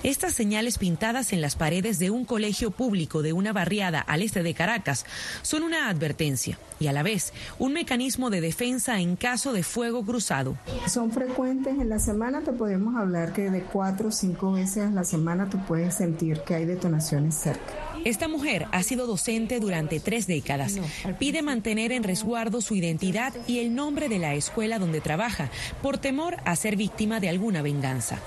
Estas 0.04 0.34
señales 0.34 0.78
pintadas 0.78 1.34
en 1.34 1.42
las 1.42 1.56
paredes 1.56 1.98
de 1.98 2.12
un 2.12 2.24
colegio 2.24 2.72
público 2.72 3.24
de 3.24 3.34
una 3.34 3.52
barriada 3.52 4.00
al 4.00 4.22
este 4.22 4.44
de 4.44 4.54
Caracas 4.54 5.06
son 5.42 5.64
una 5.64 5.90
advertencia 5.90 6.60
y 6.80 6.88
a 6.88 6.94
la 6.94 7.04
vez 7.04 7.34
un 7.58 7.74
mecanismo 7.74 8.30
de 8.30 8.42
defensa 8.42 9.00
en 9.02 9.16
caso 9.16 9.54
de 9.54 9.64
fuego 9.64 10.06
cruzado. 10.06 10.56
Son 10.88 11.12
frecuentes 11.12 11.80
en 11.80 11.90
la 11.90 12.00
semana, 12.00 12.42
te 12.42 12.52
podemos 12.52 12.96
hablar 12.96 13.34
que 13.34 13.50
de 13.50 13.64
cuatro 13.64 14.10
o 14.10 14.12
cinco 14.12 14.52
veces 14.52 14.88
a 14.88 14.92
la 14.92 15.04
semana 15.04 15.50
tú 15.50 15.58
puedes 15.66 15.96
sentir 15.96 16.42
que 16.42 16.56
hay 16.56 16.66
detonaciones 16.66 17.36
cerca. 17.36 17.74
Esta 18.06 18.28
mujer 18.28 18.68
ha 18.72 18.84
sido 18.84 19.08
docente 19.08 19.60
durante 19.60 20.00
tres 20.00 20.28
décadas. 20.28 20.78
Pide 21.20 21.42
mantener 21.42 21.92
en 21.92 22.04
resguardo 22.04 22.62
su 22.62 22.76
identidad 22.76 23.34
y 23.48 23.60
el 23.60 23.74
nombre 23.74 24.08
de 24.08 24.20
la 24.20 24.36
escuela 24.36 24.80
donde 24.80 25.02
trabaja 25.02 25.50
por 25.82 25.98
temor 25.98 26.38
a 26.46 26.56
ser 26.56 26.76
víctima 26.76 27.20
de 27.20 27.30
alguna 27.30 27.62
venganza. 27.62 28.20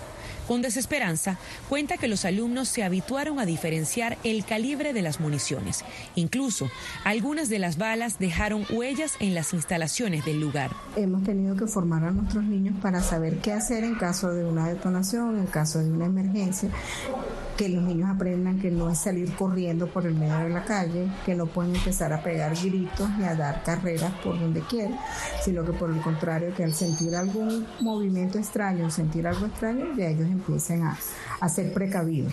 Con 0.50 0.62
desesperanza, 0.62 1.38
cuenta 1.68 1.96
que 1.96 2.08
los 2.08 2.24
alumnos 2.24 2.66
se 2.66 2.82
habituaron 2.82 3.38
a 3.38 3.46
diferenciar 3.46 4.18
el 4.24 4.44
calibre 4.44 4.92
de 4.92 5.00
las 5.00 5.20
municiones. 5.20 5.84
Incluso, 6.16 6.68
algunas 7.04 7.48
de 7.48 7.60
las 7.60 7.78
balas 7.78 8.18
dejaron 8.18 8.66
huellas 8.68 9.14
en 9.20 9.36
las 9.36 9.52
instalaciones 9.52 10.24
del 10.24 10.40
lugar. 10.40 10.72
Hemos 10.96 11.22
tenido 11.22 11.54
que 11.54 11.68
formar 11.68 12.02
a 12.02 12.10
nuestros 12.10 12.42
niños 12.42 12.74
para 12.82 13.00
saber 13.00 13.38
qué 13.38 13.52
hacer 13.52 13.84
en 13.84 13.94
caso 13.94 14.32
de 14.32 14.44
una 14.44 14.66
detonación, 14.68 15.38
en 15.38 15.46
caso 15.46 15.78
de 15.78 15.88
una 15.88 16.06
emergencia, 16.06 16.68
que 17.60 17.68
los 17.68 17.82
niños 17.82 18.08
aprendan 18.08 18.58
que 18.58 18.70
no 18.70 18.88
es 18.88 19.00
salir 19.00 19.34
corriendo 19.34 19.86
por 19.86 20.06
el 20.06 20.14
medio 20.14 20.38
de 20.38 20.48
la 20.48 20.64
calle, 20.64 21.06
que 21.26 21.34
no 21.34 21.44
pueden 21.44 21.76
empezar 21.76 22.10
a 22.10 22.22
pegar 22.22 22.56
gritos 22.56 23.10
ni 23.18 23.24
a 23.24 23.34
dar 23.34 23.62
carreras 23.62 24.14
por 24.24 24.40
donde 24.40 24.62
quieran, 24.62 24.98
sino 25.44 25.62
que 25.62 25.74
por 25.74 25.90
el 25.90 26.00
contrario, 26.00 26.54
que 26.56 26.64
al 26.64 26.72
sentir 26.72 27.14
algún 27.14 27.66
movimiento 27.80 28.38
extraño, 28.38 28.90
sentir 28.90 29.26
algo 29.26 29.44
extraño, 29.44 29.94
ya 29.94 30.06
ellos 30.06 30.26
empiecen 30.26 30.84
a, 30.84 30.98
a 31.38 31.48
ser 31.50 31.70
precavidos. 31.74 32.32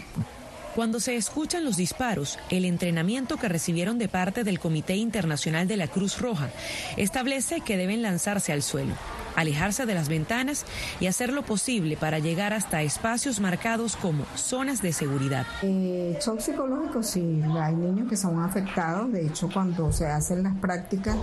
Cuando 0.75 1.01
se 1.01 1.17
escuchan 1.17 1.65
los 1.65 1.75
disparos, 1.75 2.39
el 2.50 2.63
entrenamiento 2.63 3.36
que 3.36 3.50
recibieron 3.50 3.98
de 3.98 4.07
parte 4.07 4.46
del 4.46 4.60
Comité 4.60 4.96
Internacional 4.96 5.67
de 5.67 5.75
la 5.75 5.89
Cruz 5.89 6.22
Roja 6.22 6.51
establece 6.96 7.60
que 7.60 7.75
deben 7.75 8.01
lanzarse 8.01 8.53
al 8.53 8.63
suelo, 8.63 8.93
alejarse 9.38 9.86
de 9.86 9.94
las 9.94 10.10
ventanas 10.10 10.65
y 11.00 11.06
hacer 11.06 11.32
lo 11.32 11.44
posible 11.44 11.96
para 11.96 12.20
llegar 12.20 12.53
hasta 12.53 12.82
espacios 12.82 13.39
marcados 13.39 13.96
como 13.96 14.25
zonas 14.36 14.82
de 14.82 14.91
seguridad. 14.91 15.46
Eh, 15.62 16.17
shock 16.22 16.39
psicológico, 16.39 17.03
sí, 17.03 17.41
hay 17.58 17.75
niños 17.75 18.10
que 18.10 18.17
son 18.17 18.44
afectados, 18.44 19.12
de 19.12 19.27
hecho 19.27 19.48
cuando 19.53 19.94
se 19.94 20.08
hacen 20.08 20.44
las 20.44 20.58
prácticas 20.58 21.15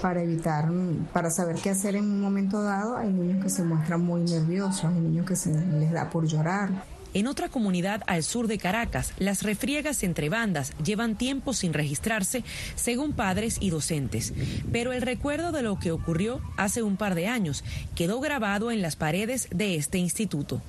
para 0.00 0.22
evitar, 0.22 0.68
para 1.12 1.30
saber 1.30 1.56
qué 1.56 1.70
hacer 1.70 1.94
en 1.94 2.04
un 2.04 2.20
momento 2.20 2.62
dado, 2.62 2.96
hay 2.96 3.12
niños 3.12 3.42
que 3.44 3.50
se 3.50 3.62
muestran 3.62 4.00
muy 4.00 4.22
nerviosos, 4.22 4.84
hay 4.84 4.98
niños 4.98 5.26
que 5.26 5.36
se 5.36 5.52
les 5.52 5.92
da 5.92 6.10
por 6.10 6.26
llorar. 6.26 6.70
En 7.14 7.26
otra 7.26 7.48
comunidad 7.48 8.02
al 8.06 8.22
sur 8.22 8.46
de 8.46 8.58
Caracas, 8.58 9.12
las 9.18 9.42
refriegas 9.42 10.02
entre 10.02 10.28
bandas 10.28 10.72
llevan 10.82 11.16
tiempo 11.16 11.52
sin 11.52 11.72
registrarse, 11.72 12.42
según 12.74 13.12
padres 13.12 13.58
y 13.60 13.70
docentes. 13.70 14.32
Pero 14.72 14.92
el 14.92 15.02
recuerdo 15.02 15.52
de 15.52 15.62
lo 15.62 15.78
que 15.78 15.92
ocurrió 15.92 16.40
hace 16.56 16.82
un 16.82 16.96
par 16.96 17.14
de 17.14 17.28
años 17.28 17.64
quedó 17.94 18.20
grabado 18.20 18.70
en 18.70 18.80
las 18.80 18.96
paredes 18.96 19.48
de 19.50 19.76
este 19.76 19.98
instituto. 19.98 20.62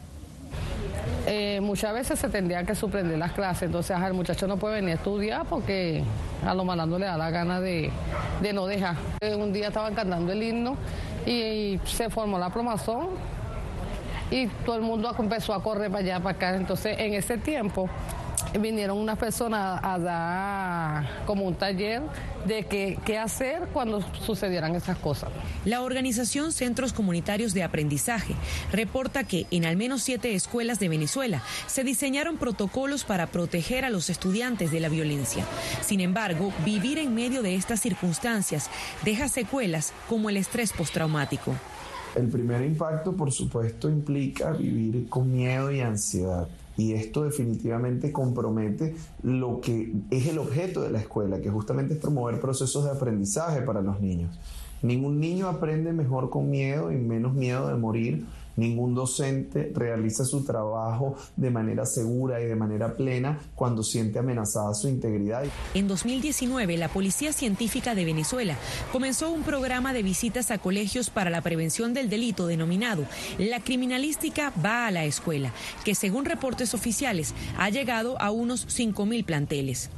Eh, 1.26 1.62
muchas 1.62 1.94
veces 1.94 2.20
se 2.20 2.28
tendría 2.28 2.66
que 2.66 2.76
suspender 2.76 3.18
las 3.18 3.32
clases, 3.32 3.64
entonces 3.64 3.98
el 3.98 4.14
muchacho 4.14 4.46
no 4.46 4.58
puede 4.58 4.76
venir 4.76 4.92
a 4.92 4.96
estudiar 4.96 5.46
porque 5.46 6.04
a 6.46 6.54
lo 6.54 6.66
mandando 6.66 7.00
le 7.00 7.06
da 7.06 7.18
la 7.18 7.30
gana 7.30 7.62
de, 7.62 7.92
no 8.54 8.66
dejar. 8.66 8.98
Eh, 9.22 9.34
un 9.34 9.54
día 9.54 9.70
estaban 9.70 9.96
cantando 9.96 10.34
el 10.34 10.44
himno 10.44 10.76
y, 11.26 11.80
se 11.86 12.10
formó 12.10 12.38
la 12.38 12.50
promazón 12.50 13.10
y 14.32 14.48
todo 14.48 14.76
el 14.76 14.82
mundo 14.82 15.14
empezó 15.18 15.54
a 15.54 15.64
correr 15.64 15.90
para 15.92 16.04
allá, 16.04 16.20
para 16.20 16.36
acá. 16.36 16.56
Entonces, 16.56 16.98
en 17.00 17.14
ese 17.14 17.38
tiempo 17.38 17.90
vinieron 18.60 18.98
unas 18.98 19.18
personas 19.18 19.80
a 19.84 19.98
dar 19.98 21.26
como 21.26 21.46
un 21.46 21.56
taller 21.56 22.02
de 22.46 22.64
qué, 22.64 23.00
qué 23.06 23.18
hacer 23.18 23.68
cuando 23.72 24.02
sucedieran 24.26 24.76
esas 24.76 24.98
cosas. 24.98 25.30
La 25.66 25.82
organización 25.82 26.52
Centros 26.52 26.94
Comunitarios 26.94 27.54
de 27.54 27.64
Aprendizaje 27.64 28.36
reporta 28.72 29.24
que 29.24 29.48
en 29.50 29.66
al 29.66 29.78
menos 29.78 30.04
siete 30.04 30.36
escuelas 30.36 30.80
de 30.80 30.90
Venezuela 30.90 31.42
se 31.68 31.84
diseñaron 31.84 32.38
protocolos 32.38 33.04
para 33.06 33.28
proteger 33.28 33.86
a 33.86 33.90
los 33.90 34.10
estudiantes 34.10 34.72
de 34.72 34.80
la 34.80 34.90
violencia. 34.90 35.46
Sin 35.82 36.02
embargo, 36.02 36.52
vivir 36.66 36.98
en 36.98 37.16
medio 37.16 37.42
de 37.42 37.56
estas 37.56 37.80
circunstancias 37.80 38.70
deja 39.04 39.30
secuelas 39.30 39.94
como 40.10 40.30
el 40.30 40.38
estrés 40.38 40.74
postraumático. 40.74 41.56
El 42.16 42.28
primer 42.28 42.64
impacto, 42.64 43.14
por 43.14 43.32
supuesto, 43.32 43.90
implica 43.90 44.52
vivir 44.52 45.10
con 45.10 45.32
miedo 45.32 45.72
y 45.72 45.80
ansiedad. 45.80 46.48
Y 46.78 46.94
esto 46.94 47.24
definitivamente 47.24 48.12
compromete 48.12 48.96
lo 49.22 49.62
que 49.62 49.94
es 50.10 50.28
el 50.28 50.40
objeto 50.40 50.82
de 50.82 50.92
la 50.92 51.00
escuela, 51.00 51.40
que 51.40 51.50
justamente 51.50 51.96
es 51.96 52.00
promover 52.00 52.40
procesos 52.40 52.86
de 52.86 52.92
aprendizaje 52.92 53.62
para 53.62 53.82
los 53.82 54.00
niños. 54.00 54.38
Ningún 54.82 55.20
niño 55.20 55.48
aprende 55.48 55.94
mejor 55.94 56.30
con 56.30 56.50
miedo 56.50 56.92
y 56.92 56.98
menos 56.98 57.34
miedo 57.34 57.68
de 57.68 57.76
morir 57.76 58.26
Ningún 58.56 58.94
docente 58.94 59.72
realiza 59.74 60.26
su 60.26 60.44
trabajo 60.44 61.16
de 61.36 61.50
manera 61.50 61.86
segura 61.86 62.42
y 62.42 62.46
de 62.46 62.56
manera 62.56 62.96
plena 62.96 63.40
cuando 63.56 63.84
siente 63.84 64.20
amenazada 64.20 64.74
su 64.74 64.88
integridad. 64.88 65.44
En 65.74 65.88
2019, 65.88 66.78
la 66.78 66.90
Policía 66.90 67.34
Científica 67.34 67.96
de 67.96 68.06
Venezuela 68.06 68.56
comenzó 68.92 69.32
un 69.32 69.44
programa 69.44 69.94
de 69.94 70.04
visitas 70.04 70.52
a 70.52 70.58
colegios 70.58 71.10
para 71.10 71.30
la 71.30 71.42
prevención 71.42 71.94
del 71.94 72.10
delito 72.10 72.48
denominado 72.48 73.06
La 73.38 73.60
Criminalística 73.60 74.54
va 74.64 74.88
a 74.88 74.92
la 74.92 75.06
escuela, 75.06 75.54
que 75.84 75.96
según 75.96 76.26
reportes 76.26 76.74
oficiales 76.74 77.34
ha 77.58 77.70
llegado 77.70 78.20
a 78.22 78.32
unos 78.32 78.68
5.000 78.68 79.26
planteles. 79.26 79.90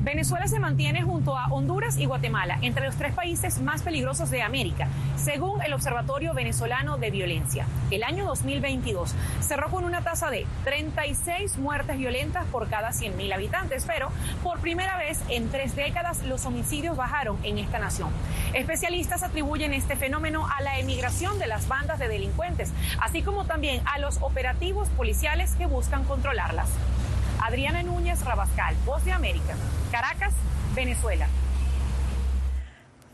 Venezuela 0.00 0.46
se 0.46 0.60
mantiene 0.60 1.02
junto 1.02 1.36
a 1.36 1.48
Honduras 1.48 1.98
y 1.98 2.06
Guatemala 2.06 2.58
entre 2.62 2.86
los 2.86 2.94
tres 2.94 3.12
países 3.14 3.60
más 3.60 3.82
peligrosos 3.82 4.30
de 4.30 4.42
América, 4.42 4.86
según 5.16 5.60
el 5.60 5.72
Observatorio 5.72 6.34
Venezolano 6.34 6.98
de 6.98 7.10
Violencia. 7.10 7.66
El 7.90 8.04
año 8.04 8.24
2022 8.24 9.12
cerró 9.40 9.68
con 9.70 9.84
una 9.84 10.02
tasa 10.02 10.30
de 10.30 10.46
36 10.62 11.58
muertes 11.58 11.98
violentas 11.98 12.46
por 12.46 12.68
cada 12.68 12.90
100.000 12.90 13.34
habitantes, 13.34 13.84
pero 13.86 14.10
por 14.44 14.60
primera 14.60 14.96
vez 14.96 15.20
en 15.30 15.50
tres 15.50 15.74
décadas 15.74 16.22
los 16.22 16.46
homicidios 16.46 16.96
bajaron 16.96 17.36
en 17.42 17.58
esta 17.58 17.80
nación. 17.80 18.10
Especialistas 18.54 19.24
atribuyen 19.24 19.74
este 19.74 19.96
fenómeno 19.96 20.46
a 20.46 20.62
la 20.62 20.78
emigración 20.78 21.40
de 21.40 21.48
las 21.48 21.66
bandas 21.66 21.98
de 21.98 22.06
delincuentes, 22.06 22.72
así 23.00 23.22
como 23.22 23.46
también 23.46 23.82
a 23.84 23.98
los 23.98 24.18
operativos 24.22 24.88
policiales 24.90 25.56
que 25.56 25.66
buscan 25.66 26.04
controlarlas. 26.04 26.68
Adriana 27.40 27.82
Núñez 27.82 28.24
Rabascal, 28.24 28.74
Voz 28.84 29.04
de 29.04 29.12
América, 29.12 29.54
Caracas, 29.90 30.32
Venezuela. 30.74 31.28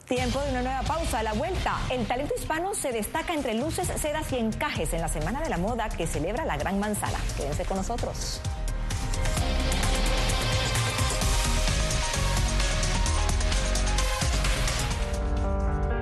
Tiempo 0.06 0.40
de 0.40 0.50
una 0.50 0.62
nueva 0.62 0.82
pausa. 0.82 1.20
A 1.20 1.22
la 1.22 1.32
vuelta, 1.32 1.78
el 1.90 2.06
talento 2.06 2.34
hispano 2.38 2.74
se 2.74 2.92
destaca 2.92 3.32
entre 3.32 3.54
luces, 3.54 3.88
sedas 3.88 4.30
y 4.32 4.36
encajes 4.36 4.92
en 4.92 5.00
la 5.00 5.08
Semana 5.08 5.40
de 5.40 5.48
la 5.48 5.56
Moda 5.56 5.88
que 5.88 6.06
celebra 6.06 6.44
la 6.44 6.58
Gran 6.58 6.78
Manzana. 6.78 7.18
Quédense 7.36 7.64
con 7.64 7.78
nosotros. 7.78 8.40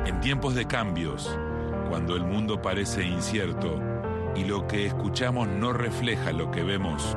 En 0.07 0.21
tiempos 0.21 0.55
de 0.55 0.67
cambios, 0.67 1.39
cuando 1.89 2.17
el 2.17 2.25
mundo 2.25 2.61
parece 2.61 3.05
incierto 3.05 3.81
y 4.35 4.45
lo 4.45 4.67
que 4.67 4.87
escuchamos 4.87 5.47
no 5.47 5.73
refleja 5.73 6.33
lo 6.33 6.51
que 6.51 6.65
vemos, 6.65 7.17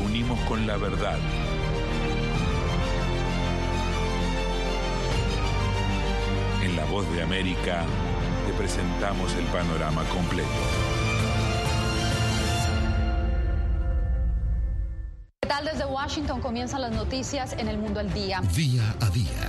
unimos 0.00 0.38
con 0.40 0.66
la 0.66 0.76
verdad. 0.76 1.18
En 6.62 6.76
La 6.76 6.84
Voz 6.86 7.10
de 7.12 7.22
América 7.22 7.84
te 8.46 8.52
presentamos 8.52 9.34
el 9.34 9.44
panorama 9.46 10.04
completo. 10.04 10.48
¿Qué 15.40 15.48
tal? 15.48 15.64
Desde 15.64 15.84
Washington 15.84 16.40
comienzan 16.40 16.82
las 16.82 16.92
noticias 16.92 17.54
en 17.54 17.68
el 17.68 17.78
mundo 17.78 18.00
al 18.00 18.12
día. 18.12 18.40
Día 18.54 18.94
a 19.00 19.10
día, 19.10 19.48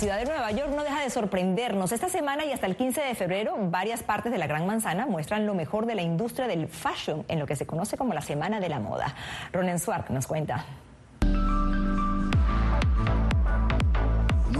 Ciudad 0.00 0.16
de 0.16 0.24
Nueva 0.24 0.50
York 0.50 0.72
no 0.74 0.82
deja 0.82 1.02
de 1.02 1.10
sorprendernos. 1.10 1.92
Esta 1.92 2.08
semana 2.08 2.46
y 2.46 2.52
hasta 2.52 2.66
el 2.66 2.74
15 2.74 3.02
de 3.02 3.14
febrero, 3.14 3.54
varias 3.58 4.02
partes 4.02 4.32
de 4.32 4.38
la 4.38 4.46
Gran 4.46 4.66
Manzana 4.66 5.04
muestran 5.04 5.44
lo 5.44 5.54
mejor 5.54 5.84
de 5.84 5.94
la 5.94 6.00
industria 6.00 6.48
del 6.48 6.68
fashion 6.68 7.26
en 7.28 7.38
lo 7.38 7.44
que 7.44 7.54
se 7.54 7.66
conoce 7.66 7.98
como 7.98 8.14
la 8.14 8.22
Semana 8.22 8.60
de 8.60 8.70
la 8.70 8.80
Moda. 8.80 9.14
Ronen 9.52 9.78
Swark 9.78 10.08
nos 10.08 10.26
cuenta. 10.26 10.64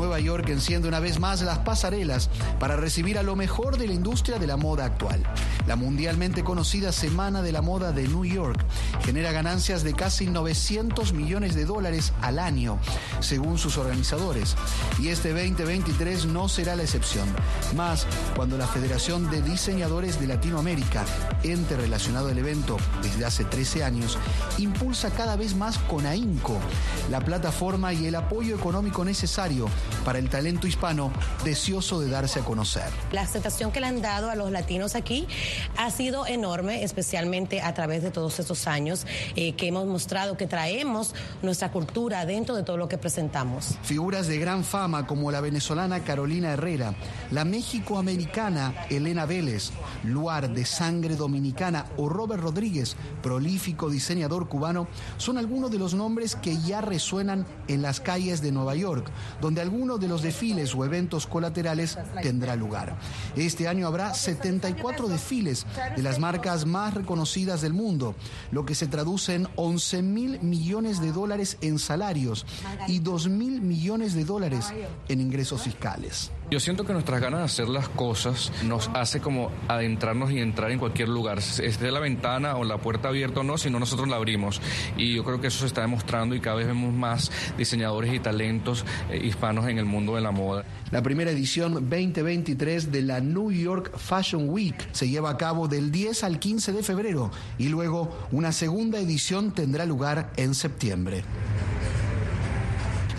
Nueva 0.01 0.19
York 0.19 0.49
enciende 0.49 0.89
una 0.89 0.99
vez 0.99 1.21
más 1.21 1.43
las 1.43 1.59
pasarelas 1.59 2.31
para 2.59 2.75
recibir 2.75 3.19
a 3.19 3.23
lo 3.23 3.37
mejor 3.37 3.77
de 3.77 3.87
la 3.87 3.93
industria 3.93 4.39
de 4.39 4.47
la 4.47 4.57
moda 4.57 4.87
actual. 4.87 5.23
La 5.67 5.77
mundialmente 5.77 6.43
conocida 6.43 6.91
Semana 6.91 7.43
de 7.43 7.53
la 7.53 7.61
Moda 7.61 7.93
de 7.93 8.09
New 8.09 8.25
York 8.25 8.65
genera 9.05 9.31
ganancias 9.31 9.85
de 9.85 9.93
casi 9.93 10.27
900 10.27 11.13
millones 11.13 11.55
de 11.55 11.67
dólares 11.67 12.15
al 12.23 12.39
año, 12.39 12.79
según 13.21 13.59
sus 13.59 13.77
organizadores. 13.77 14.57
Y 14.99 15.09
este 15.09 15.35
2023 15.35 16.25
no 16.25 16.49
será 16.49 16.77
la 16.77 16.85
excepción. 16.85 17.29
Más 17.77 18.07
cuando 18.35 18.57
la 18.57 18.67
Federación 18.67 19.31
de 19.31 19.43
Diseñadores 19.43 20.19
de 20.19 20.29
Latinoamérica, 20.29 21.05
ente 21.43 21.77
relacionado 21.77 22.29
al 22.29 22.39
evento 22.39 22.79
desde 23.03 23.27
hace 23.27 23.45
13 23.45 23.85
años, 23.85 24.17
impulsa 24.57 25.11
cada 25.11 25.37
vez 25.37 25.55
más 25.55 25.77
con 25.77 26.07
AINCO 26.07 26.59
la 27.11 27.21
plataforma 27.21 27.93
y 27.93 28.07
el 28.07 28.15
apoyo 28.15 28.57
económico 28.57 29.05
necesario 29.05 29.69
para 30.05 30.19
el 30.19 30.29
talento 30.29 30.67
hispano 30.67 31.13
deseoso 31.45 32.01
de 32.01 32.09
darse 32.09 32.41
a 32.41 32.45
conocer. 32.45 32.89
La 33.13 33.23
aceptación 33.23 33.73
que 33.73 33.81
le 33.81 33.87
han 33.87 34.03
dado 34.03 34.31
a 34.31 34.35
los 34.35 34.51
latinos 34.51 34.95
aquí 34.95 35.27
ha 35.77 35.91
sido 35.91 36.27
enorme, 36.27 36.85
especialmente 36.85 37.61
a 37.61 37.75
través 37.75 38.03
de 38.03 38.11
todos 38.11 38.39
estos 38.39 38.67
años 38.67 39.07
eh, 39.37 39.55
que 39.55 39.69
hemos 39.69 39.87
mostrado 39.87 40.37
que 40.37 40.47
traemos 40.47 41.15
nuestra 41.43 41.71
cultura 41.71 42.27
dentro 42.27 42.57
de 42.57 42.63
todo 42.63 42.77
lo 42.77 42.89
que 42.89 42.99
presentamos. 42.99 43.79
Figuras 43.83 44.27
de 44.27 44.39
gran 44.39 44.65
fama 44.65 45.07
como 45.07 45.31
la 45.31 45.41
venezolana 45.41 46.01
Carolina 46.01 46.53
Herrera, 46.53 46.95
la 47.31 47.45
mexicoamericana 47.45 48.75
Elena 48.91 49.27
Vélez, 49.27 49.71
Luar 50.05 50.51
de 50.51 50.65
sangre 50.65 51.17
dominicana 51.17 51.87
o 51.97 52.09
Robert 52.09 52.43
Rodríguez, 52.43 52.97
prolífico 53.23 53.91
diseñador 53.91 54.49
cubano, 54.49 54.89
son 55.19 55.39
algunos 55.39 55.71
de 55.71 55.79
los 55.79 55.95
nombres 55.95 56.37
que 56.37 56.59
ya 56.59 56.81
resuenan 56.81 57.47
en 57.69 57.83
las 57.83 58.01
calles 58.01 58.41
de 58.41 58.53
Nueva 58.53 58.75
York, 58.75 59.11
donde 59.41 59.61
alguno 59.81 59.97
de 59.97 60.09
los 60.09 60.21
desfiles 60.21 60.75
o 60.75 60.85
eventos 60.85 61.27
colaterales 61.27 61.97
tendrá 62.21 62.55
lugar. 62.55 62.99
Este 63.35 63.67
año 63.67 63.87
habrá 63.87 64.13
74 64.13 65.09
desfiles 65.09 65.65
de 65.97 66.03
las 66.03 66.19
marcas 66.19 66.67
más 66.67 66.93
reconocidas 66.93 67.63
del 67.63 67.73
mundo, 67.73 68.15
lo 68.51 68.67
que 68.67 68.75
se 68.75 68.89
traduce 68.89 69.35
en 69.35 69.49
11 69.57 70.03
mil 70.03 70.41
millones 70.43 71.01
de 71.01 71.13
dólares 71.13 71.57
en 71.63 71.79
salarios 71.79 72.45
y 72.89 72.99
2 72.99 73.31
mil 73.31 73.63
millones 73.63 74.13
de 74.13 74.27
dólares 74.27 74.67
en 75.09 75.23
ingresos 75.23 75.63
fiscales. 75.63 76.31
Yo 76.51 76.59
siento 76.59 76.85
que 76.85 76.93
nuestras 76.93 77.21
ganas 77.21 77.39
de 77.39 77.45
hacer 77.45 77.69
las 77.69 77.89
cosas 77.89 78.51
nos 78.65 78.91
hace 78.93 79.21
como 79.21 79.53
adentrarnos 79.69 80.33
y 80.33 80.41
entrar 80.41 80.73
en 80.73 80.81
cualquier 80.81 81.09
lugar, 81.09 81.39
esté 81.39 81.93
la 81.93 82.01
ventana 82.01 82.57
o 82.57 82.65
la 82.65 82.79
puerta 82.79 83.07
abierta 83.07 83.41
o 83.41 83.43
no, 83.45 83.57
si 83.57 83.71
no 83.71 83.79
nosotros 83.79 84.09
la 84.09 84.17
abrimos. 84.17 84.61
Y 84.97 85.15
yo 85.15 85.23
creo 85.23 85.41
que 85.41 85.47
eso 85.47 85.61
se 85.61 85.67
está 85.67 85.83
demostrando 85.83 86.35
y 86.35 86.41
cada 86.41 86.57
vez 86.57 86.67
vemos 86.67 86.93
más 86.93 87.31
diseñadores 87.57 88.13
y 88.13 88.19
talentos 88.19 88.85
eh, 89.11 89.21
hispanos 89.25 89.69
en 89.69 89.79
el 89.79 89.85
mundo 89.85 90.17
de 90.17 90.23
la 90.23 90.33
moda. 90.33 90.65
La 90.91 91.03
primera 91.03 91.31
edición 91.31 91.73
2023 91.89 92.91
de 92.91 93.03
la 93.03 93.21
New 93.21 93.53
York 93.53 93.97
Fashion 93.97 94.49
Week 94.49 94.89
se 94.91 95.09
lleva 95.09 95.31
a 95.31 95.37
cabo 95.37 95.69
del 95.69 95.93
10 95.93 96.25
al 96.25 96.41
15 96.41 96.73
de 96.73 96.83
febrero 96.83 97.31
y 97.59 97.69
luego 97.69 98.11
una 98.33 98.51
segunda 98.51 98.99
edición 98.99 99.53
tendrá 99.53 99.87
lugar 99.87 100.33
en 100.37 100.57
septiembre. 100.57 101.23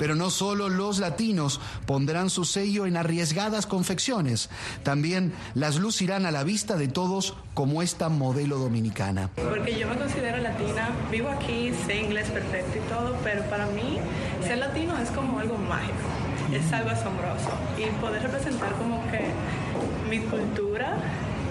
Pero 0.02 0.16
no 0.16 0.32
solo 0.32 0.68
los 0.68 0.98
latinos 0.98 1.62
pondrán 1.86 2.32
su 2.32 2.44
sello 2.44 2.88
en 2.88 2.98
arriesgadas 2.98 3.68
confecciones, 3.68 4.50
también 4.82 5.32
las 5.54 5.76
lucirán 5.76 6.26
a 6.26 6.32
la 6.32 6.44
vista 6.44 6.76
de 6.76 6.88
todos 6.88 7.36
como 7.54 7.84
esta 7.84 8.10
modelo 8.10 8.58
dominicana. 8.58 9.30
Porque 9.36 9.78
yo 9.78 9.88
me 9.88 9.96
considero 9.98 10.38
latina, 10.38 10.90
vivo 11.12 11.30
aquí, 11.30 11.72
sé 11.86 12.02
inglés 12.02 12.32
perfecto 12.32 12.80
y 12.80 12.90
todo, 12.90 13.16
pero 13.24 13.44
para 13.44 13.68
mí 13.68 14.00
ser 14.44 14.58
latino 14.58 14.98
es 14.98 15.12
como 15.12 15.38
algo 15.38 15.60
mágico, 15.60 15.94
es 16.52 16.74
algo 16.74 16.90
asombroso 16.90 17.52
y 17.78 17.86
poder 18.02 18.24
representar 18.24 18.74
como 18.78 19.04
que 19.12 19.30
mi 20.10 20.18
cultura 20.18 20.98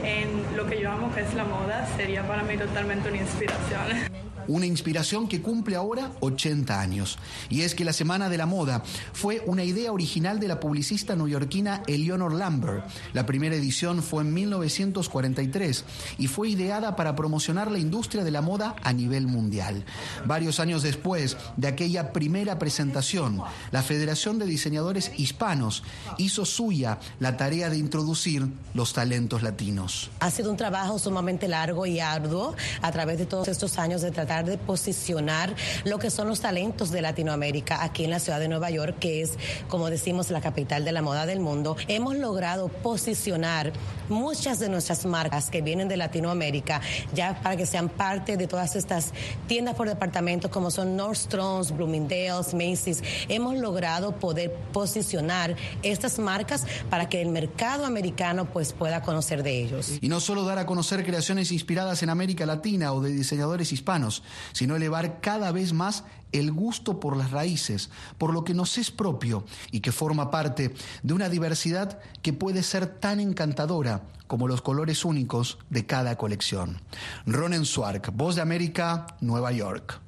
en 0.02 0.56
lo 0.56 0.66
que 0.66 0.80
yo 0.80 0.90
amo 0.90 1.14
que 1.14 1.20
es 1.20 1.32
la 1.34 1.44
moda 1.44 1.86
sería 1.96 2.26
para 2.26 2.42
mí 2.42 2.56
totalmente 2.56 3.10
una 3.10 3.18
inspiración. 3.18 4.09
Una 4.50 4.66
inspiración 4.66 5.28
que 5.28 5.40
cumple 5.40 5.76
ahora 5.76 6.10
80 6.18 6.80
años. 6.80 7.18
Y 7.50 7.60
es 7.60 7.76
que 7.76 7.84
la 7.84 7.92
Semana 7.92 8.28
de 8.28 8.36
la 8.36 8.46
Moda 8.46 8.82
fue 9.12 9.44
una 9.46 9.62
idea 9.62 9.92
original 9.92 10.40
de 10.40 10.48
la 10.48 10.58
publicista 10.58 11.14
neoyorquina 11.14 11.84
Eleanor 11.86 12.34
Lambert. 12.34 12.84
La 13.12 13.26
primera 13.26 13.54
edición 13.54 14.02
fue 14.02 14.24
en 14.24 14.34
1943 14.34 15.84
y 16.18 16.26
fue 16.26 16.48
ideada 16.48 16.96
para 16.96 17.14
promocionar 17.14 17.70
la 17.70 17.78
industria 17.78 18.24
de 18.24 18.32
la 18.32 18.42
moda 18.42 18.74
a 18.82 18.92
nivel 18.92 19.28
mundial. 19.28 19.84
Varios 20.24 20.58
años 20.58 20.82
después 20.82 21.36
de 21.56 21.68
aquella 21.68 22.12
primera 22.12 22.58
presentación, 22.58 23.40
la 23.70 23.84
Federación 23.84 24.40
de 24.40 24.46
Diseñadores 24.46 25.12
Hispanos 25.16 25.84
hizo 26.18 26.44
suya 26.44 26.98
la 27.20 27.36
tarea 27.36 27.70
de 27.70 27.78
introducir 27.78 28.48
los 28.74 28.94
talentos 28.94 29.44
latinos. 29.44 30.10
Ha 30.18 30.32
sido 30.32 30.50
un 30.50 30.56
trabajo 30.56 30.98
sumamente 30.98 31.46
largo 31.46 31.86
y 31.86 32.00
arduo 32.00 32.56
a 32.82 32.90
través 32.90 33.16
de 33.18 33.26
todos 33.26 33.46
estos 33.46 33.78
años 33.78 34.02
de 34.02 34.10
tratar 34.10 34.39
de 34.44 34.59
posicionar 34.59 35.55
lo 35.85 35.98
que 35.98 36.11
son 36.11 36.29
los 36.29 36.40
talentos 36.40 36.90
de 36.90 37.03
Latinoamérica 37.03 37.83
aquí 37.83 38.05
en 38.05 38.11
la 38.11 38.18
ciudad 38.18 38.40
de 38.40 38.48
Nueva 38.48 38.70
York, 38.70 38.96
que 38.98 39.22
es, 39.22 39.33
como 39.68 39.90
decimos, 39.90 40.31
la 40.31 40.40
capital 40.40 40.85
de 40.85 40.92
la 40.92 41.03
moda 41.03 41.26
del 41.26 41.40
mundo. 41.40 41.76
Hemos 41.88 42.16
logrado 42.16 42.68
posicionar 42.68 43.72
muchas 44.10 44.58
de 44.58 44.68
nuestras 44.68 45.06
marcas 45.06 45.50
que 45.50 45.62
vienen 45.62 45.88
de 45.88 45.96
Latinoamérica 45.96 46.80
ya 47.14 47.40
para 47.42 47.56
que 47.56 47.66
sean 47.66 47.88
parte 47.88 48.36
de 48.36 48.46
todas 48.46 48.76
estas 48.76 49.12
tiendas 49.46 49.74
por 49.74 49.88
departamentos 49.88 50.50
como 50.50 50.70
son 50.70 50.96
Nordstrom's, 50.96 51.70
Bloomingdale's, 51.70 52.54
Macy's. 52.54 53.02
Hemos 53.28 53.56
logrado 53.58 54.12
poder 54.16 54.52
posicionar 54.72 55.56
estas 55.82 56.18
marcas 56.18 56.66
para 56.88 57.08
que 57.08 57.22
el 57.22 57.28
mercado 57.28 57.86
americano 57.86 58.46
pues 58.46 58.72
pueda 58.72 59.02
conocer 59.02 59.42
de 59.42 59.62
ellos. 59.62 59.98
Y 60.00 60.08
no 60.08 60.20
solo 60.20 60.44
dar 60.44 60.58
a 60.58 60.66
conocer 60.66 61.04
creaciones 61.04 61.52
inspiradas 61.52 62.02
en 62.02 62.10
América 62.10 62.46
Latina 62.46 62.92
o 62.92 63.00
de 63.00 63.10
diseñadores 63.12 63.72
hispanos, 63.72 64.22
sino 64.52 64.76
elevar 64.76 65.20
cada 65.20 65.52
vez 65.52 65.72
más 65.72 66.04
el 66.32 66.52
gusto 66.52 67.00
por 67.00 67.16
las 67.16 67.30
raíces, 67.30 67.90
por 68.18 68.32
lo 68.32 68.44
que 68.44 68.54
nos 68.54 68.78
es 68.78 68.90
propio 68.90 69.44
y 69.70 69.80
que 69.80 69.92
forma 69.92 70.30
parte 70.30 70.74
de 71.02 71.14
una 71.14 71.28
diversidad 71.28 71.98
que 72.22 72.32
puede 72.32 72.62
ser 72.62 72.86
tan 72.86 73.20
encantadora 73.20 74.02
como 74.26 74.46
los 74.46 74.62
colores 74.62 75.04
únicos 75.04 75.58
de 75.70 75.86
cada 75.86 76.16
colección. 76.16 76.80
Ronen 77.26 77.64
Swark, 77.64 78.12
Voz 78.14 78.36
de 78.36 78.42
América, 78.42 79.06
Nueva 79.20 79.52
York. 79.52 80.00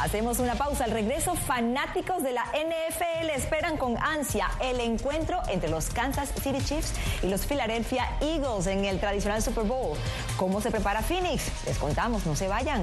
Hacemos 0.00 0.38
una 0.38 0.54
pausa. 0.54 0.84
Al 0.84 0.92
regreso, 0.92 1.34
fanáticos 1.34 2.22
de 2.22 2.32
la 2.32 2.44
NFL 2.44 3.28
esperan 3.34 3.76
con 3.76 3.98
ansia 3.98 4.50
el 4.60 4.80
encuentro 4.80 5.42
entre 5.48 5.68
los 5.68 5.90
Kansas 5.90 6.32
City 6.42 6.58
Chiefs 6.64 6.94
y 7.22 7.28
los 7.28 7.44
Philadelphia 7.44 8.08
Eagles 8.22 8.66
en 8.66 8.86
el 8.86 8.98
tradicional 8.98 9.42
Super 9.42 9.64
Bowl. 9.64 9.96
¿Cómo 10.38 10.62
se 10.62 10.70
prepara 10.70 11.02
Phoenix? 11.02 11.50
Les 11.66 11.76
contamos, 11.76 12.24
no 12.24 12.34
se 12.34 12.48
vayan. 12.48 12.82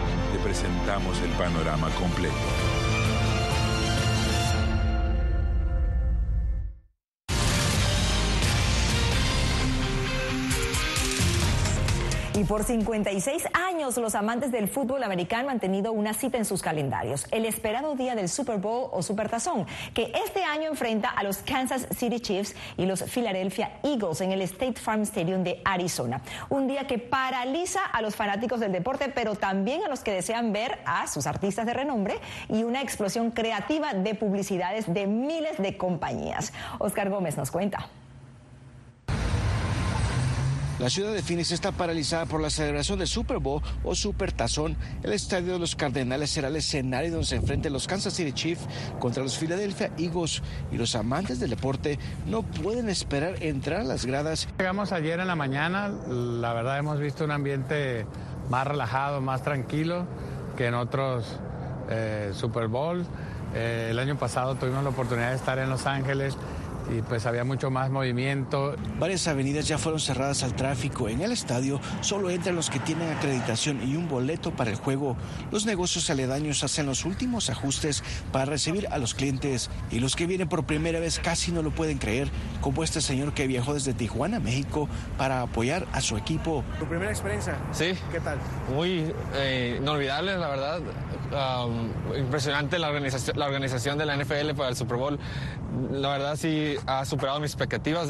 te 0.31 0.39
presentamos 0.39 1.21
el 1.21 1.29
panorama 1.31 1.89
completo. 1.91 2.90
Y 12.41 12.43
por 12.43 12.63
56 12.63 13.49
años 13.53 13.97
los 13.97 14.15
amantes 14.15 14.51
del 14.51 14.67
fútbol 14.67 15.03
americano 15.03 15.51
han 15.51 15.59
tenido 15.59 15.91
una 15.91 16.15
cita 16.15 16.39
en 16.39 16.45
sus 16.45 16.63
calendarios, 16.63 17.27
el 17.29 17.45
esperado 17.45 17.93
día 17.93 18.15
del 18.15 18.29
Super 18.29 18.57
Bowl 18.57 18.89
o 18.91 19.03
Supertazón, 19.03 19.67
que 19.93 20.11
este 20.25 20.43
año 20.43 20.67
enfrenta 20.67 21.09
a 21.09 21.21
los 21.21 21.37
Kansas 21.37 21.85
City 21.95 22.19
Chiefs 22.19 22.55
y 22.77 22.87
los 22.87 23.03
Philadelphia 23.03 23.73
Eagles 23.83 24.21
en 24.21 24.31
el 24.31 24.41
State 24.41 24.79
Farm 24.81 25.03
Stadium 25.03 25.43
de 25.43 25.61
Arizona. 25.63 26.19
Un 26.49 26.65
día 26.65 26.87
que 26.87 26.97
paraliza 26.97 27.85
a 27.85 28.01
los 28.01 28.15
fanáticos 28.15 28.59
del 28.59 28.71
deporte, 28.71 29.09
pero 29.13 29.35
también 29.35 29.83
a 29.83 29.87
los 29.87 29.99
que 29.99 30.11
desean 30.11 30.51
ver 30.51 30.79
a 30.85 31.05
sus 31.05 31.27
artistas 31.27 31.67
de 31.67 31.75
renombre 31.75 32.15
y 32.49 32.63
una 32.63 32.81
explosión 32.81 33.29
creativa 33.29 33.93
de 33.93 34.15
publicidades 34.15 34.91
de 34.91 35.05
miles 35.05 35.59
de 35.59 35.77
compañías. 35.77 36.53
Oscar 36.79 37.11
Gómez 37.11 37.37
nos 37.37 37.51
cuenta. 37.51 37.87
La 40.81 40.89
ciudad 40.89 41.13
de 41.13 41.21
Phoenix 41.21 41.51
está 41.51 41.71
paralizada 41.71 42.25
por 42.25 42.41
la 42.41 42.49
celebración 42.49 42.97
del 42.97 43.07
Super 43.07 43.37
Bowl 43.37 43.61
o 43.83 43.93
Super 43.93 44.31
Tazón. 44.31 44.75
El 45.03 45.13
estadio 45.13 45.53
de 45.53 45.59
los 45.59 45.75
Cardenales 45.75 46.31
será 46.31 46.47
el 46.47 46.55
escenario 46.55 47.11
donde 47.11 47.27
se 47.27 47.35
enfrenten 47.35 47.71
los 47.71 47.85
Kansas 47.85 48.15
City 48.15 48.33
Chiefs 48.33 48.63
contra 48.99 49.21
los 49.21 49.37
Philadelphia 49.37 49.91
Eagles 49.99 50.41
y 50.71 50.77
los 50.77 50.95
amantes 50.95 51.39
del 51.39 51.51
deporte 51.51 51.99
no 52.25 52.41
pueden 52.41 52.89
esperar 52.89 53.43
entrar 53.43 53.81
a 53.81 53.83
las 53.83 54.07
gradas. 54.07 54.47
Llegamos 54.57 54.91
ayer 54.91 55.19
en 55.19 55.27
la 55.27 55.35
mañana, 55.35 55.87
la 55.87 56.51
verdad 56.53 56.79
hemos 56.79 56.99
visto 56.99 57.25
un 57.25 57.31
ambiente 57.31 58.07
más 58.49 58.65
relajado, 58.65 59.21
más 59.21 59.43
tranquilo 59.43 60.07
que 60.57 60.65
en 60.65 60.73
otros 60.73 61.37
eh, 61.91 62.31
Super 62.33 62.69
Bowl. 62.69 63.05
Eh, 63.53 63.89
el 63.91 63.99
año 63.99 64.17
pasado 64.17 64.55
tuvimos 64.55 64.83
la 64.83 64.89
oportunidad 64.89 65.29
de 65.29 65.35
estar 65.35 65.59
en 65.59 65.69
Los 65.69 65.85
Ángeles 65.85 66.35
y 66.91 67.01
pues 67.01 67.25
había 67.25 67.43
mucho 67.43 67.71
más 67.71 67.89
movimiento. 67.89 68.75
Varias 68.99 69.27
avenidas 69.27 69.67
ya 69.67 69.77
fueron 69.77 69.99
cerradas 69.99 70.43
al 70.43 70.55
tráfico. 70.55 71.07
En 71.09 71.21
el 71.21 71.31
estadio 71.31 71.79
solo 72.01 72.29
entran 72.29 72.55
los 72.55 72.69
que 72.69 72.79
tienen 72.79 73.09
acreditación 73.09 73.81
y 73.87 73.95
un 73.95 74.07
boleto 74.09 74.51
para 74.51 74.69
el 74.69 74.75
juego. 74.75 75.15
Los 75.51 75.65
negocios 75.65 76.09
aledaños 76.09 76.63
hacen 76.63 76.85
los 76.85 77.05
últimos 77.05 77.49
ajustes 77.49 78.03
para 78.31 78.45
recibir 78.45 78.87
a 78.87 78.97
los 78.97 79.13
clientes 79.13 79.69
y 79.89 79.99
los 79.99 80.15
que 80.15 80.27
vienen 80.27 80.49
por 80.49 80.65
primera 80.65 80.99
vez 80.99 81.19
casi 81.19 81.51
no 81.51 81.61
lo 81.61 81.71
pueden 81.71 81.97
creer, 81.97 82.29
como 82.59 82.83
este 82.83 83.01
señor 83.01 83.33
que 83.33 83.47
viajó 83.47 83.73
desde 83.73 83.93
Tijuana, 83.93 84.39
México, 84.39 84.89
para 85.17 85.41
apoyar 85.41 85.87
a 85.93 86.01
su 86.01 86.17
equipo. 86.17 86.63
¿Tu 86.79 86.85
primera 86.85 87.11
experiencia? 87.11 87.55
Sí. 87.71 87.93
¿Qué 88.11 88.19
tal? 88.19 88.37
Muy 88.73 89.13
eh, 89.35 89.77
inolvidable, 89.79 90.37
la 90.37 90.49
verdad. 90.49 90.81
Um, 91.31 92.15
impresionante 92.17 92.77
la 92.77 92.89
organización, 92.89 93.39
la 93.39 93.45
organización 93.45 93.97
de 93.97 94.05
la 94.05 94.17
NFL 94.17 94.51
para 94.55 94.69
el 94.69 94.75
Super 94.75 94.97
Bowl. 94.97 95.17
La 95.91 96.09
verdad 96.09 96.35
sí 96.35 96.75
ha 96.85 97.05
superado 97.05 97.39
mis 97.39 97.51
expectativas. 97.51 98.09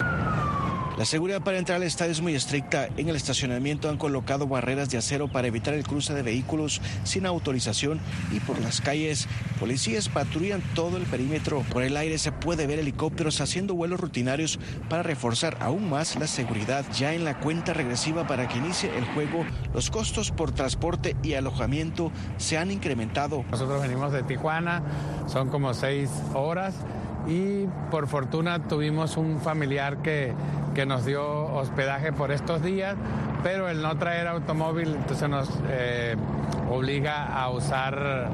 La 0.98 1.06
seguridad 1.06 1.42
para 1.42 1.58
entrar 1.58 1.78
al 1.78 1.84
estadio 1.84 2.12
es 2.12 2.22
muy 2.22 2.36
estricta. 2.36 2.88
En 2.98 3.10
el 3.10 3.16
estacionamiento 3.16 3.90
han 3.90 3.98
colocado 3.98 4.46
barreras 4.46 4.90
de 4.90 4.98
acero 4.98 5.30
para 5.30 5.48
evitar 5.48 5.74
el 5.74 5.84
cruce 5.84 6.14
de 6.14 6.22
vehículos 6.22 6.82
sin 7.04 7.26
autorización 7.26 8.00
y 8.32 8.40
por 8.42 8.60
las 8.60 8.82
calles 8.82 9.28
policías 9.60 10.10
patrullan 10.10 10.62
todo 10.76 10.98
el 10.98 11.04
perímetro. 11.04 11.64
Por 11.72 11.84
el 11.84 11.96
aire 11.96 12.18
se 12.18 12.32
puede 12.32 12.68
ver 12.68 12.78
helicópteros 12.78 13.42
haciendo 13.42 13.74
vuelos 13.74 14.00
rutinarios 14.00 14.60
para 14.90 15.02
reforzar 15.02 15.58
aún 15.62 15.90
más 15.90 16.18
la 16.18 16.28
seguridad. 16.28 16.86
Ya 16.96 17.14
en 17.14 17.24
la 17.24 17.40
cuenta 17.40 17.74
regresiva 17.74 18.28
para 18.28 18.48
que 18.48 18.58
inicie 18.58 18.96
el 18.96 19.06
juego, 19.06 19.46
los 19.74 19.90
costos 19.90 20.30
por 20.30 20.52
transporte 20.52 21.16
y 21.24 21.34
alojamiento 21.34 22.12
se 22.38 22.58
han 22.58 22.70
incrementado. 22.70 23.44
Nosotros 23.50 23.82
venimos 23.82 24.12
de 24.12 24.24
Tijuana, 24.24 24.84
son 25.26 25.50
como 25.50 25.74
seis 25.74 26.12
horas 26.34 26.76
y 27.28 27.68
por 27.90 28.08
fortuna 28.08 28.60
tuvimos 28.60 29.18
un 29.18 29.40
familiar 29.40 29.98
que, 29.98 30.34
que 30.74 30.86
nos 30.86 31.06
dio 31.06 31.24
hospedaje 31.54 32.12
por 32.14 32.32
estos 32.32 32.62
días, 32.62 32.96
pero 33.44 33.70
el 33.70 33.82
no 33.82 33.98
traer 33.98 34.28
automóvil 34.28 34.96
entonces 34.96 35.30
nos 35.30 35.50
eh, 35.70 36.16
obliga 36.70 37.26
a 37.28 37.50
usar 37.50 38.30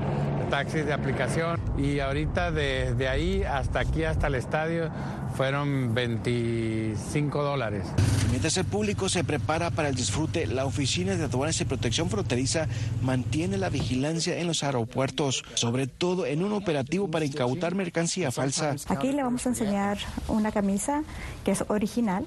taxis 0.50 0.86
de 0.86 0.94
aplicación 0.94 1.60
y 1.78 2.00
ahorita 2.00 2.52
desde 2.52 3.10
ahí 3.10 3.44
hasta 3.44 3.80
aquí, 3.80 4.04
hasta 4.04 4.28
el 4.28 4.36
estadio, 4.36 4.90
fueron 5.36 5.94
25 5.94 7.44
dólares. 7.44 7.86
Mientras 8.30 8.58
el 8.58 8.66
público 8.66 9.10
se 9.10 9.24
prepara 9.24 9.72
para 9.72 9.90
el 9.90 9.96
disfrute, 9.96 10.48
la 10.48 10.66
Oficina 10.66 11.16
de 11.16 11.24
Aduanas 11.24 11.60
y 11.62 11.66
Protección 11.66 12.10
Fronteriza 12.10 12.68
mantiene 13.02 13.58
la 13.58 13.70
vigilancia 13.70 14.38
en 14.38 14.48
los 14.48 14.64
aeropuertos, 14.64 15.44
sobre 15.54 15.88
todo 15.88 16.26
en 16.26 16.44
un 16.44 16.52
operativo 16.52 17.10
para 17.10 17.26
incautar 17.26 17.74
mercancía 17.74 18.32
falsa. 18.32 18.76
Aquí 18.90 19.14
le 19.14 19.24
vamos 19.24 19.46
a 19.46 19.50
enseñar 19.50 19.98
una 20.28 20.52
camisa 20.52 21.04
que 21.46 21.52
es 21.52 21.64
original. 21.70 22.26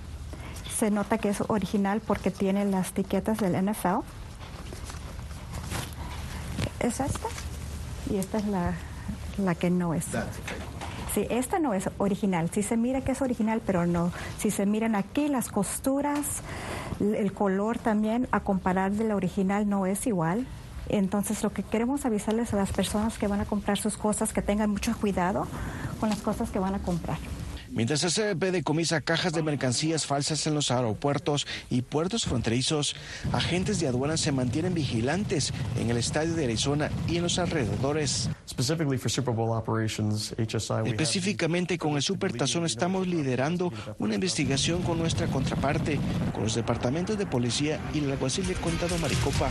Se 0.79 0.91
nota 0.91 1.19
que 1.19 1.29
es 1.29 1.43
original 1.49 2.01
porque 2.01 2.31
tiene 2.31 2.65
las 2.65 2.91
etiquetas 2.91 3.39
del 3.39 3.53
NFL. 3.63 4.01
Es 6.81 7.01
esta 7.01 7.29
y 8.11 8.17
esta 8.17 8.39
es 8.39 8.47
la, 8.47 8.75
la 9.37 9.55
que 9.55 9.69
no 9.69 9.93
es. 9.93 10.07
Sí, 11.15 11.27
esta 11.29 11.59
no 11.59 11.75
es 11.75 11.91
original. 11.99 12.51
Sí 12.53 12.63
se 12.63 12.77
mira 12.77 13.01
que 13.01 13.13
es 13.13 13.23
original, 13.23 13.61
pero 13.67 13.87
no. 13.87 14.13
Si 14.39 14.51
se 14.51 14.65
miran 14.65 14.95
aquí 14.95 15.29
las 15.29 15.49
costuras, 15.49 16.43
el 17.01 17.33
color 17.33 17.79
también, 17.79 18.29
a 18.31 18.41
comparar 18.41 18.93
de 18.93 19.05
la 19.05 19.17
original 19.17 19.69
no 19.69 19.87
es 19.87 20.07
igual. 20.07 20.47
Entonces 20.89 21.43
lo 21.43 21.53
que 21.53 21.63
queremos 21.63 22.05
avisarles 22.05 22.53
a 22.53 22.57
las 22.57 22.73
personas 22.73 23.19
que 23.19 23.29
van 23.29 23.41
a 23.41 23.45
comprar 23.45 23.79
sus 23.79 23.97
cosas, 23.97 24.33
que 24.33 24.43
tengan 24.43 24.71
mucho 24.71 24.97
cuidado 25.01 25.47
con 25.99 26.09
las 26.09 26.21
cosas 26.21 26.51
que 26.51 26.59
van 26.59 26.75
a 26.75 26.81
comprar. 26.81 27.19
Mientras 27.73 28.03
el 28.03 28.11
CBP 28.11 28.51
decomisa 28.51 29.01
cajas 29.01 29.33
de 29.33 29.45
mercancías 29.45 30.05
falsas 30.05 30.45
en 30.49 30.55
los 30.55 30.73
aeropuertos 30.73 31.47
y 31.71 31.83
puertos 31.83 32.25
fronterizos, 32.25 32.97
agentes 33.33 33.79
de 33.79 33.87
aduanas 33.87 34.21
se 34.21 34.33
mantienen 34.33 34.75
vigilantes 34.75 35.53
en 35.79 35.89
el 35.89 35.97
estadio 35.97 36.35
de 36.35 36.45
Arizona 36.45 36.91
y 37.07 37.17
en 37.17 37.23
los 37.23 37.39
alrededores. 37.39 38.29
Específicamente 40.85 41.79
con 41.79 41.95
el 41.95 42.03
Supertazón 42.03 42.67
estamos 42.67 43.07
liderando 43.07 43.73
una 43.99 44.17
investigación 44.17 44.83
con 44.83 44.99
nuestra 44.99 45.29
contraparte, 45.29 46.01
con 46.33 46.43
los 46.43 46.57
departamentos 46.57 47.17
de 47.19 47.27
policía 47.27 47.81
y 47.95 47.99
el 47.99 48.11
alguacil 48.11 48.49
de 48.49 48.55
condado 48.55 48.99
Maricopa. 48.99 49.49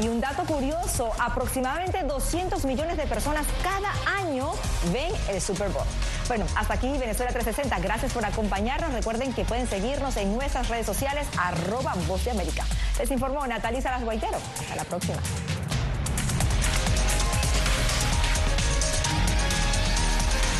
Y 0.00 0.08
un 0.08 0.20
dato 0.20 0.44
curioso, 0.44 1.12
aproximadamente 1.18 2.02
200 2.02 2.64
millones 2.64 2.96
de 2.96 3.06
personas 3.06 3.44
cada 3.62 3.92
año 4.18 4.50
ven 4.92 5.12
el 5.28 5.42
Super 5.42 5.68
Bowl. 5.68 5.84
Bueno, 6.26 6.46
hasta 6.56 6.74
aquí 6.74 6.88
Venezuela 6.96 7.32
360. 7.32 7.78
Gracias 7.80 8.12
por 8.12 8.24
acompañarnos. 8.24 8.94
Recuerden 8.94 9.34
que 9.34 9.44
pueden 9.44 9.68
seguirnos 9.68 10.16
en 10.16 10.34
nuestras 10.34 10.68
redes 10.68 10.86
sociales, 10.86 11.26
arroba 11.36 11.94
Voz 12.06 12.24
de 12.24 12.30
América. 12.30 12.64
Les 12.98 13.10
informó 13.10 13.46
Natalia 13.46 13.82
Salas 13.82 14.02
Guaitero. 14.02 14.38
Hasta 14.60 14.76
la 14.76 14.84
próxima. 14.84 15.18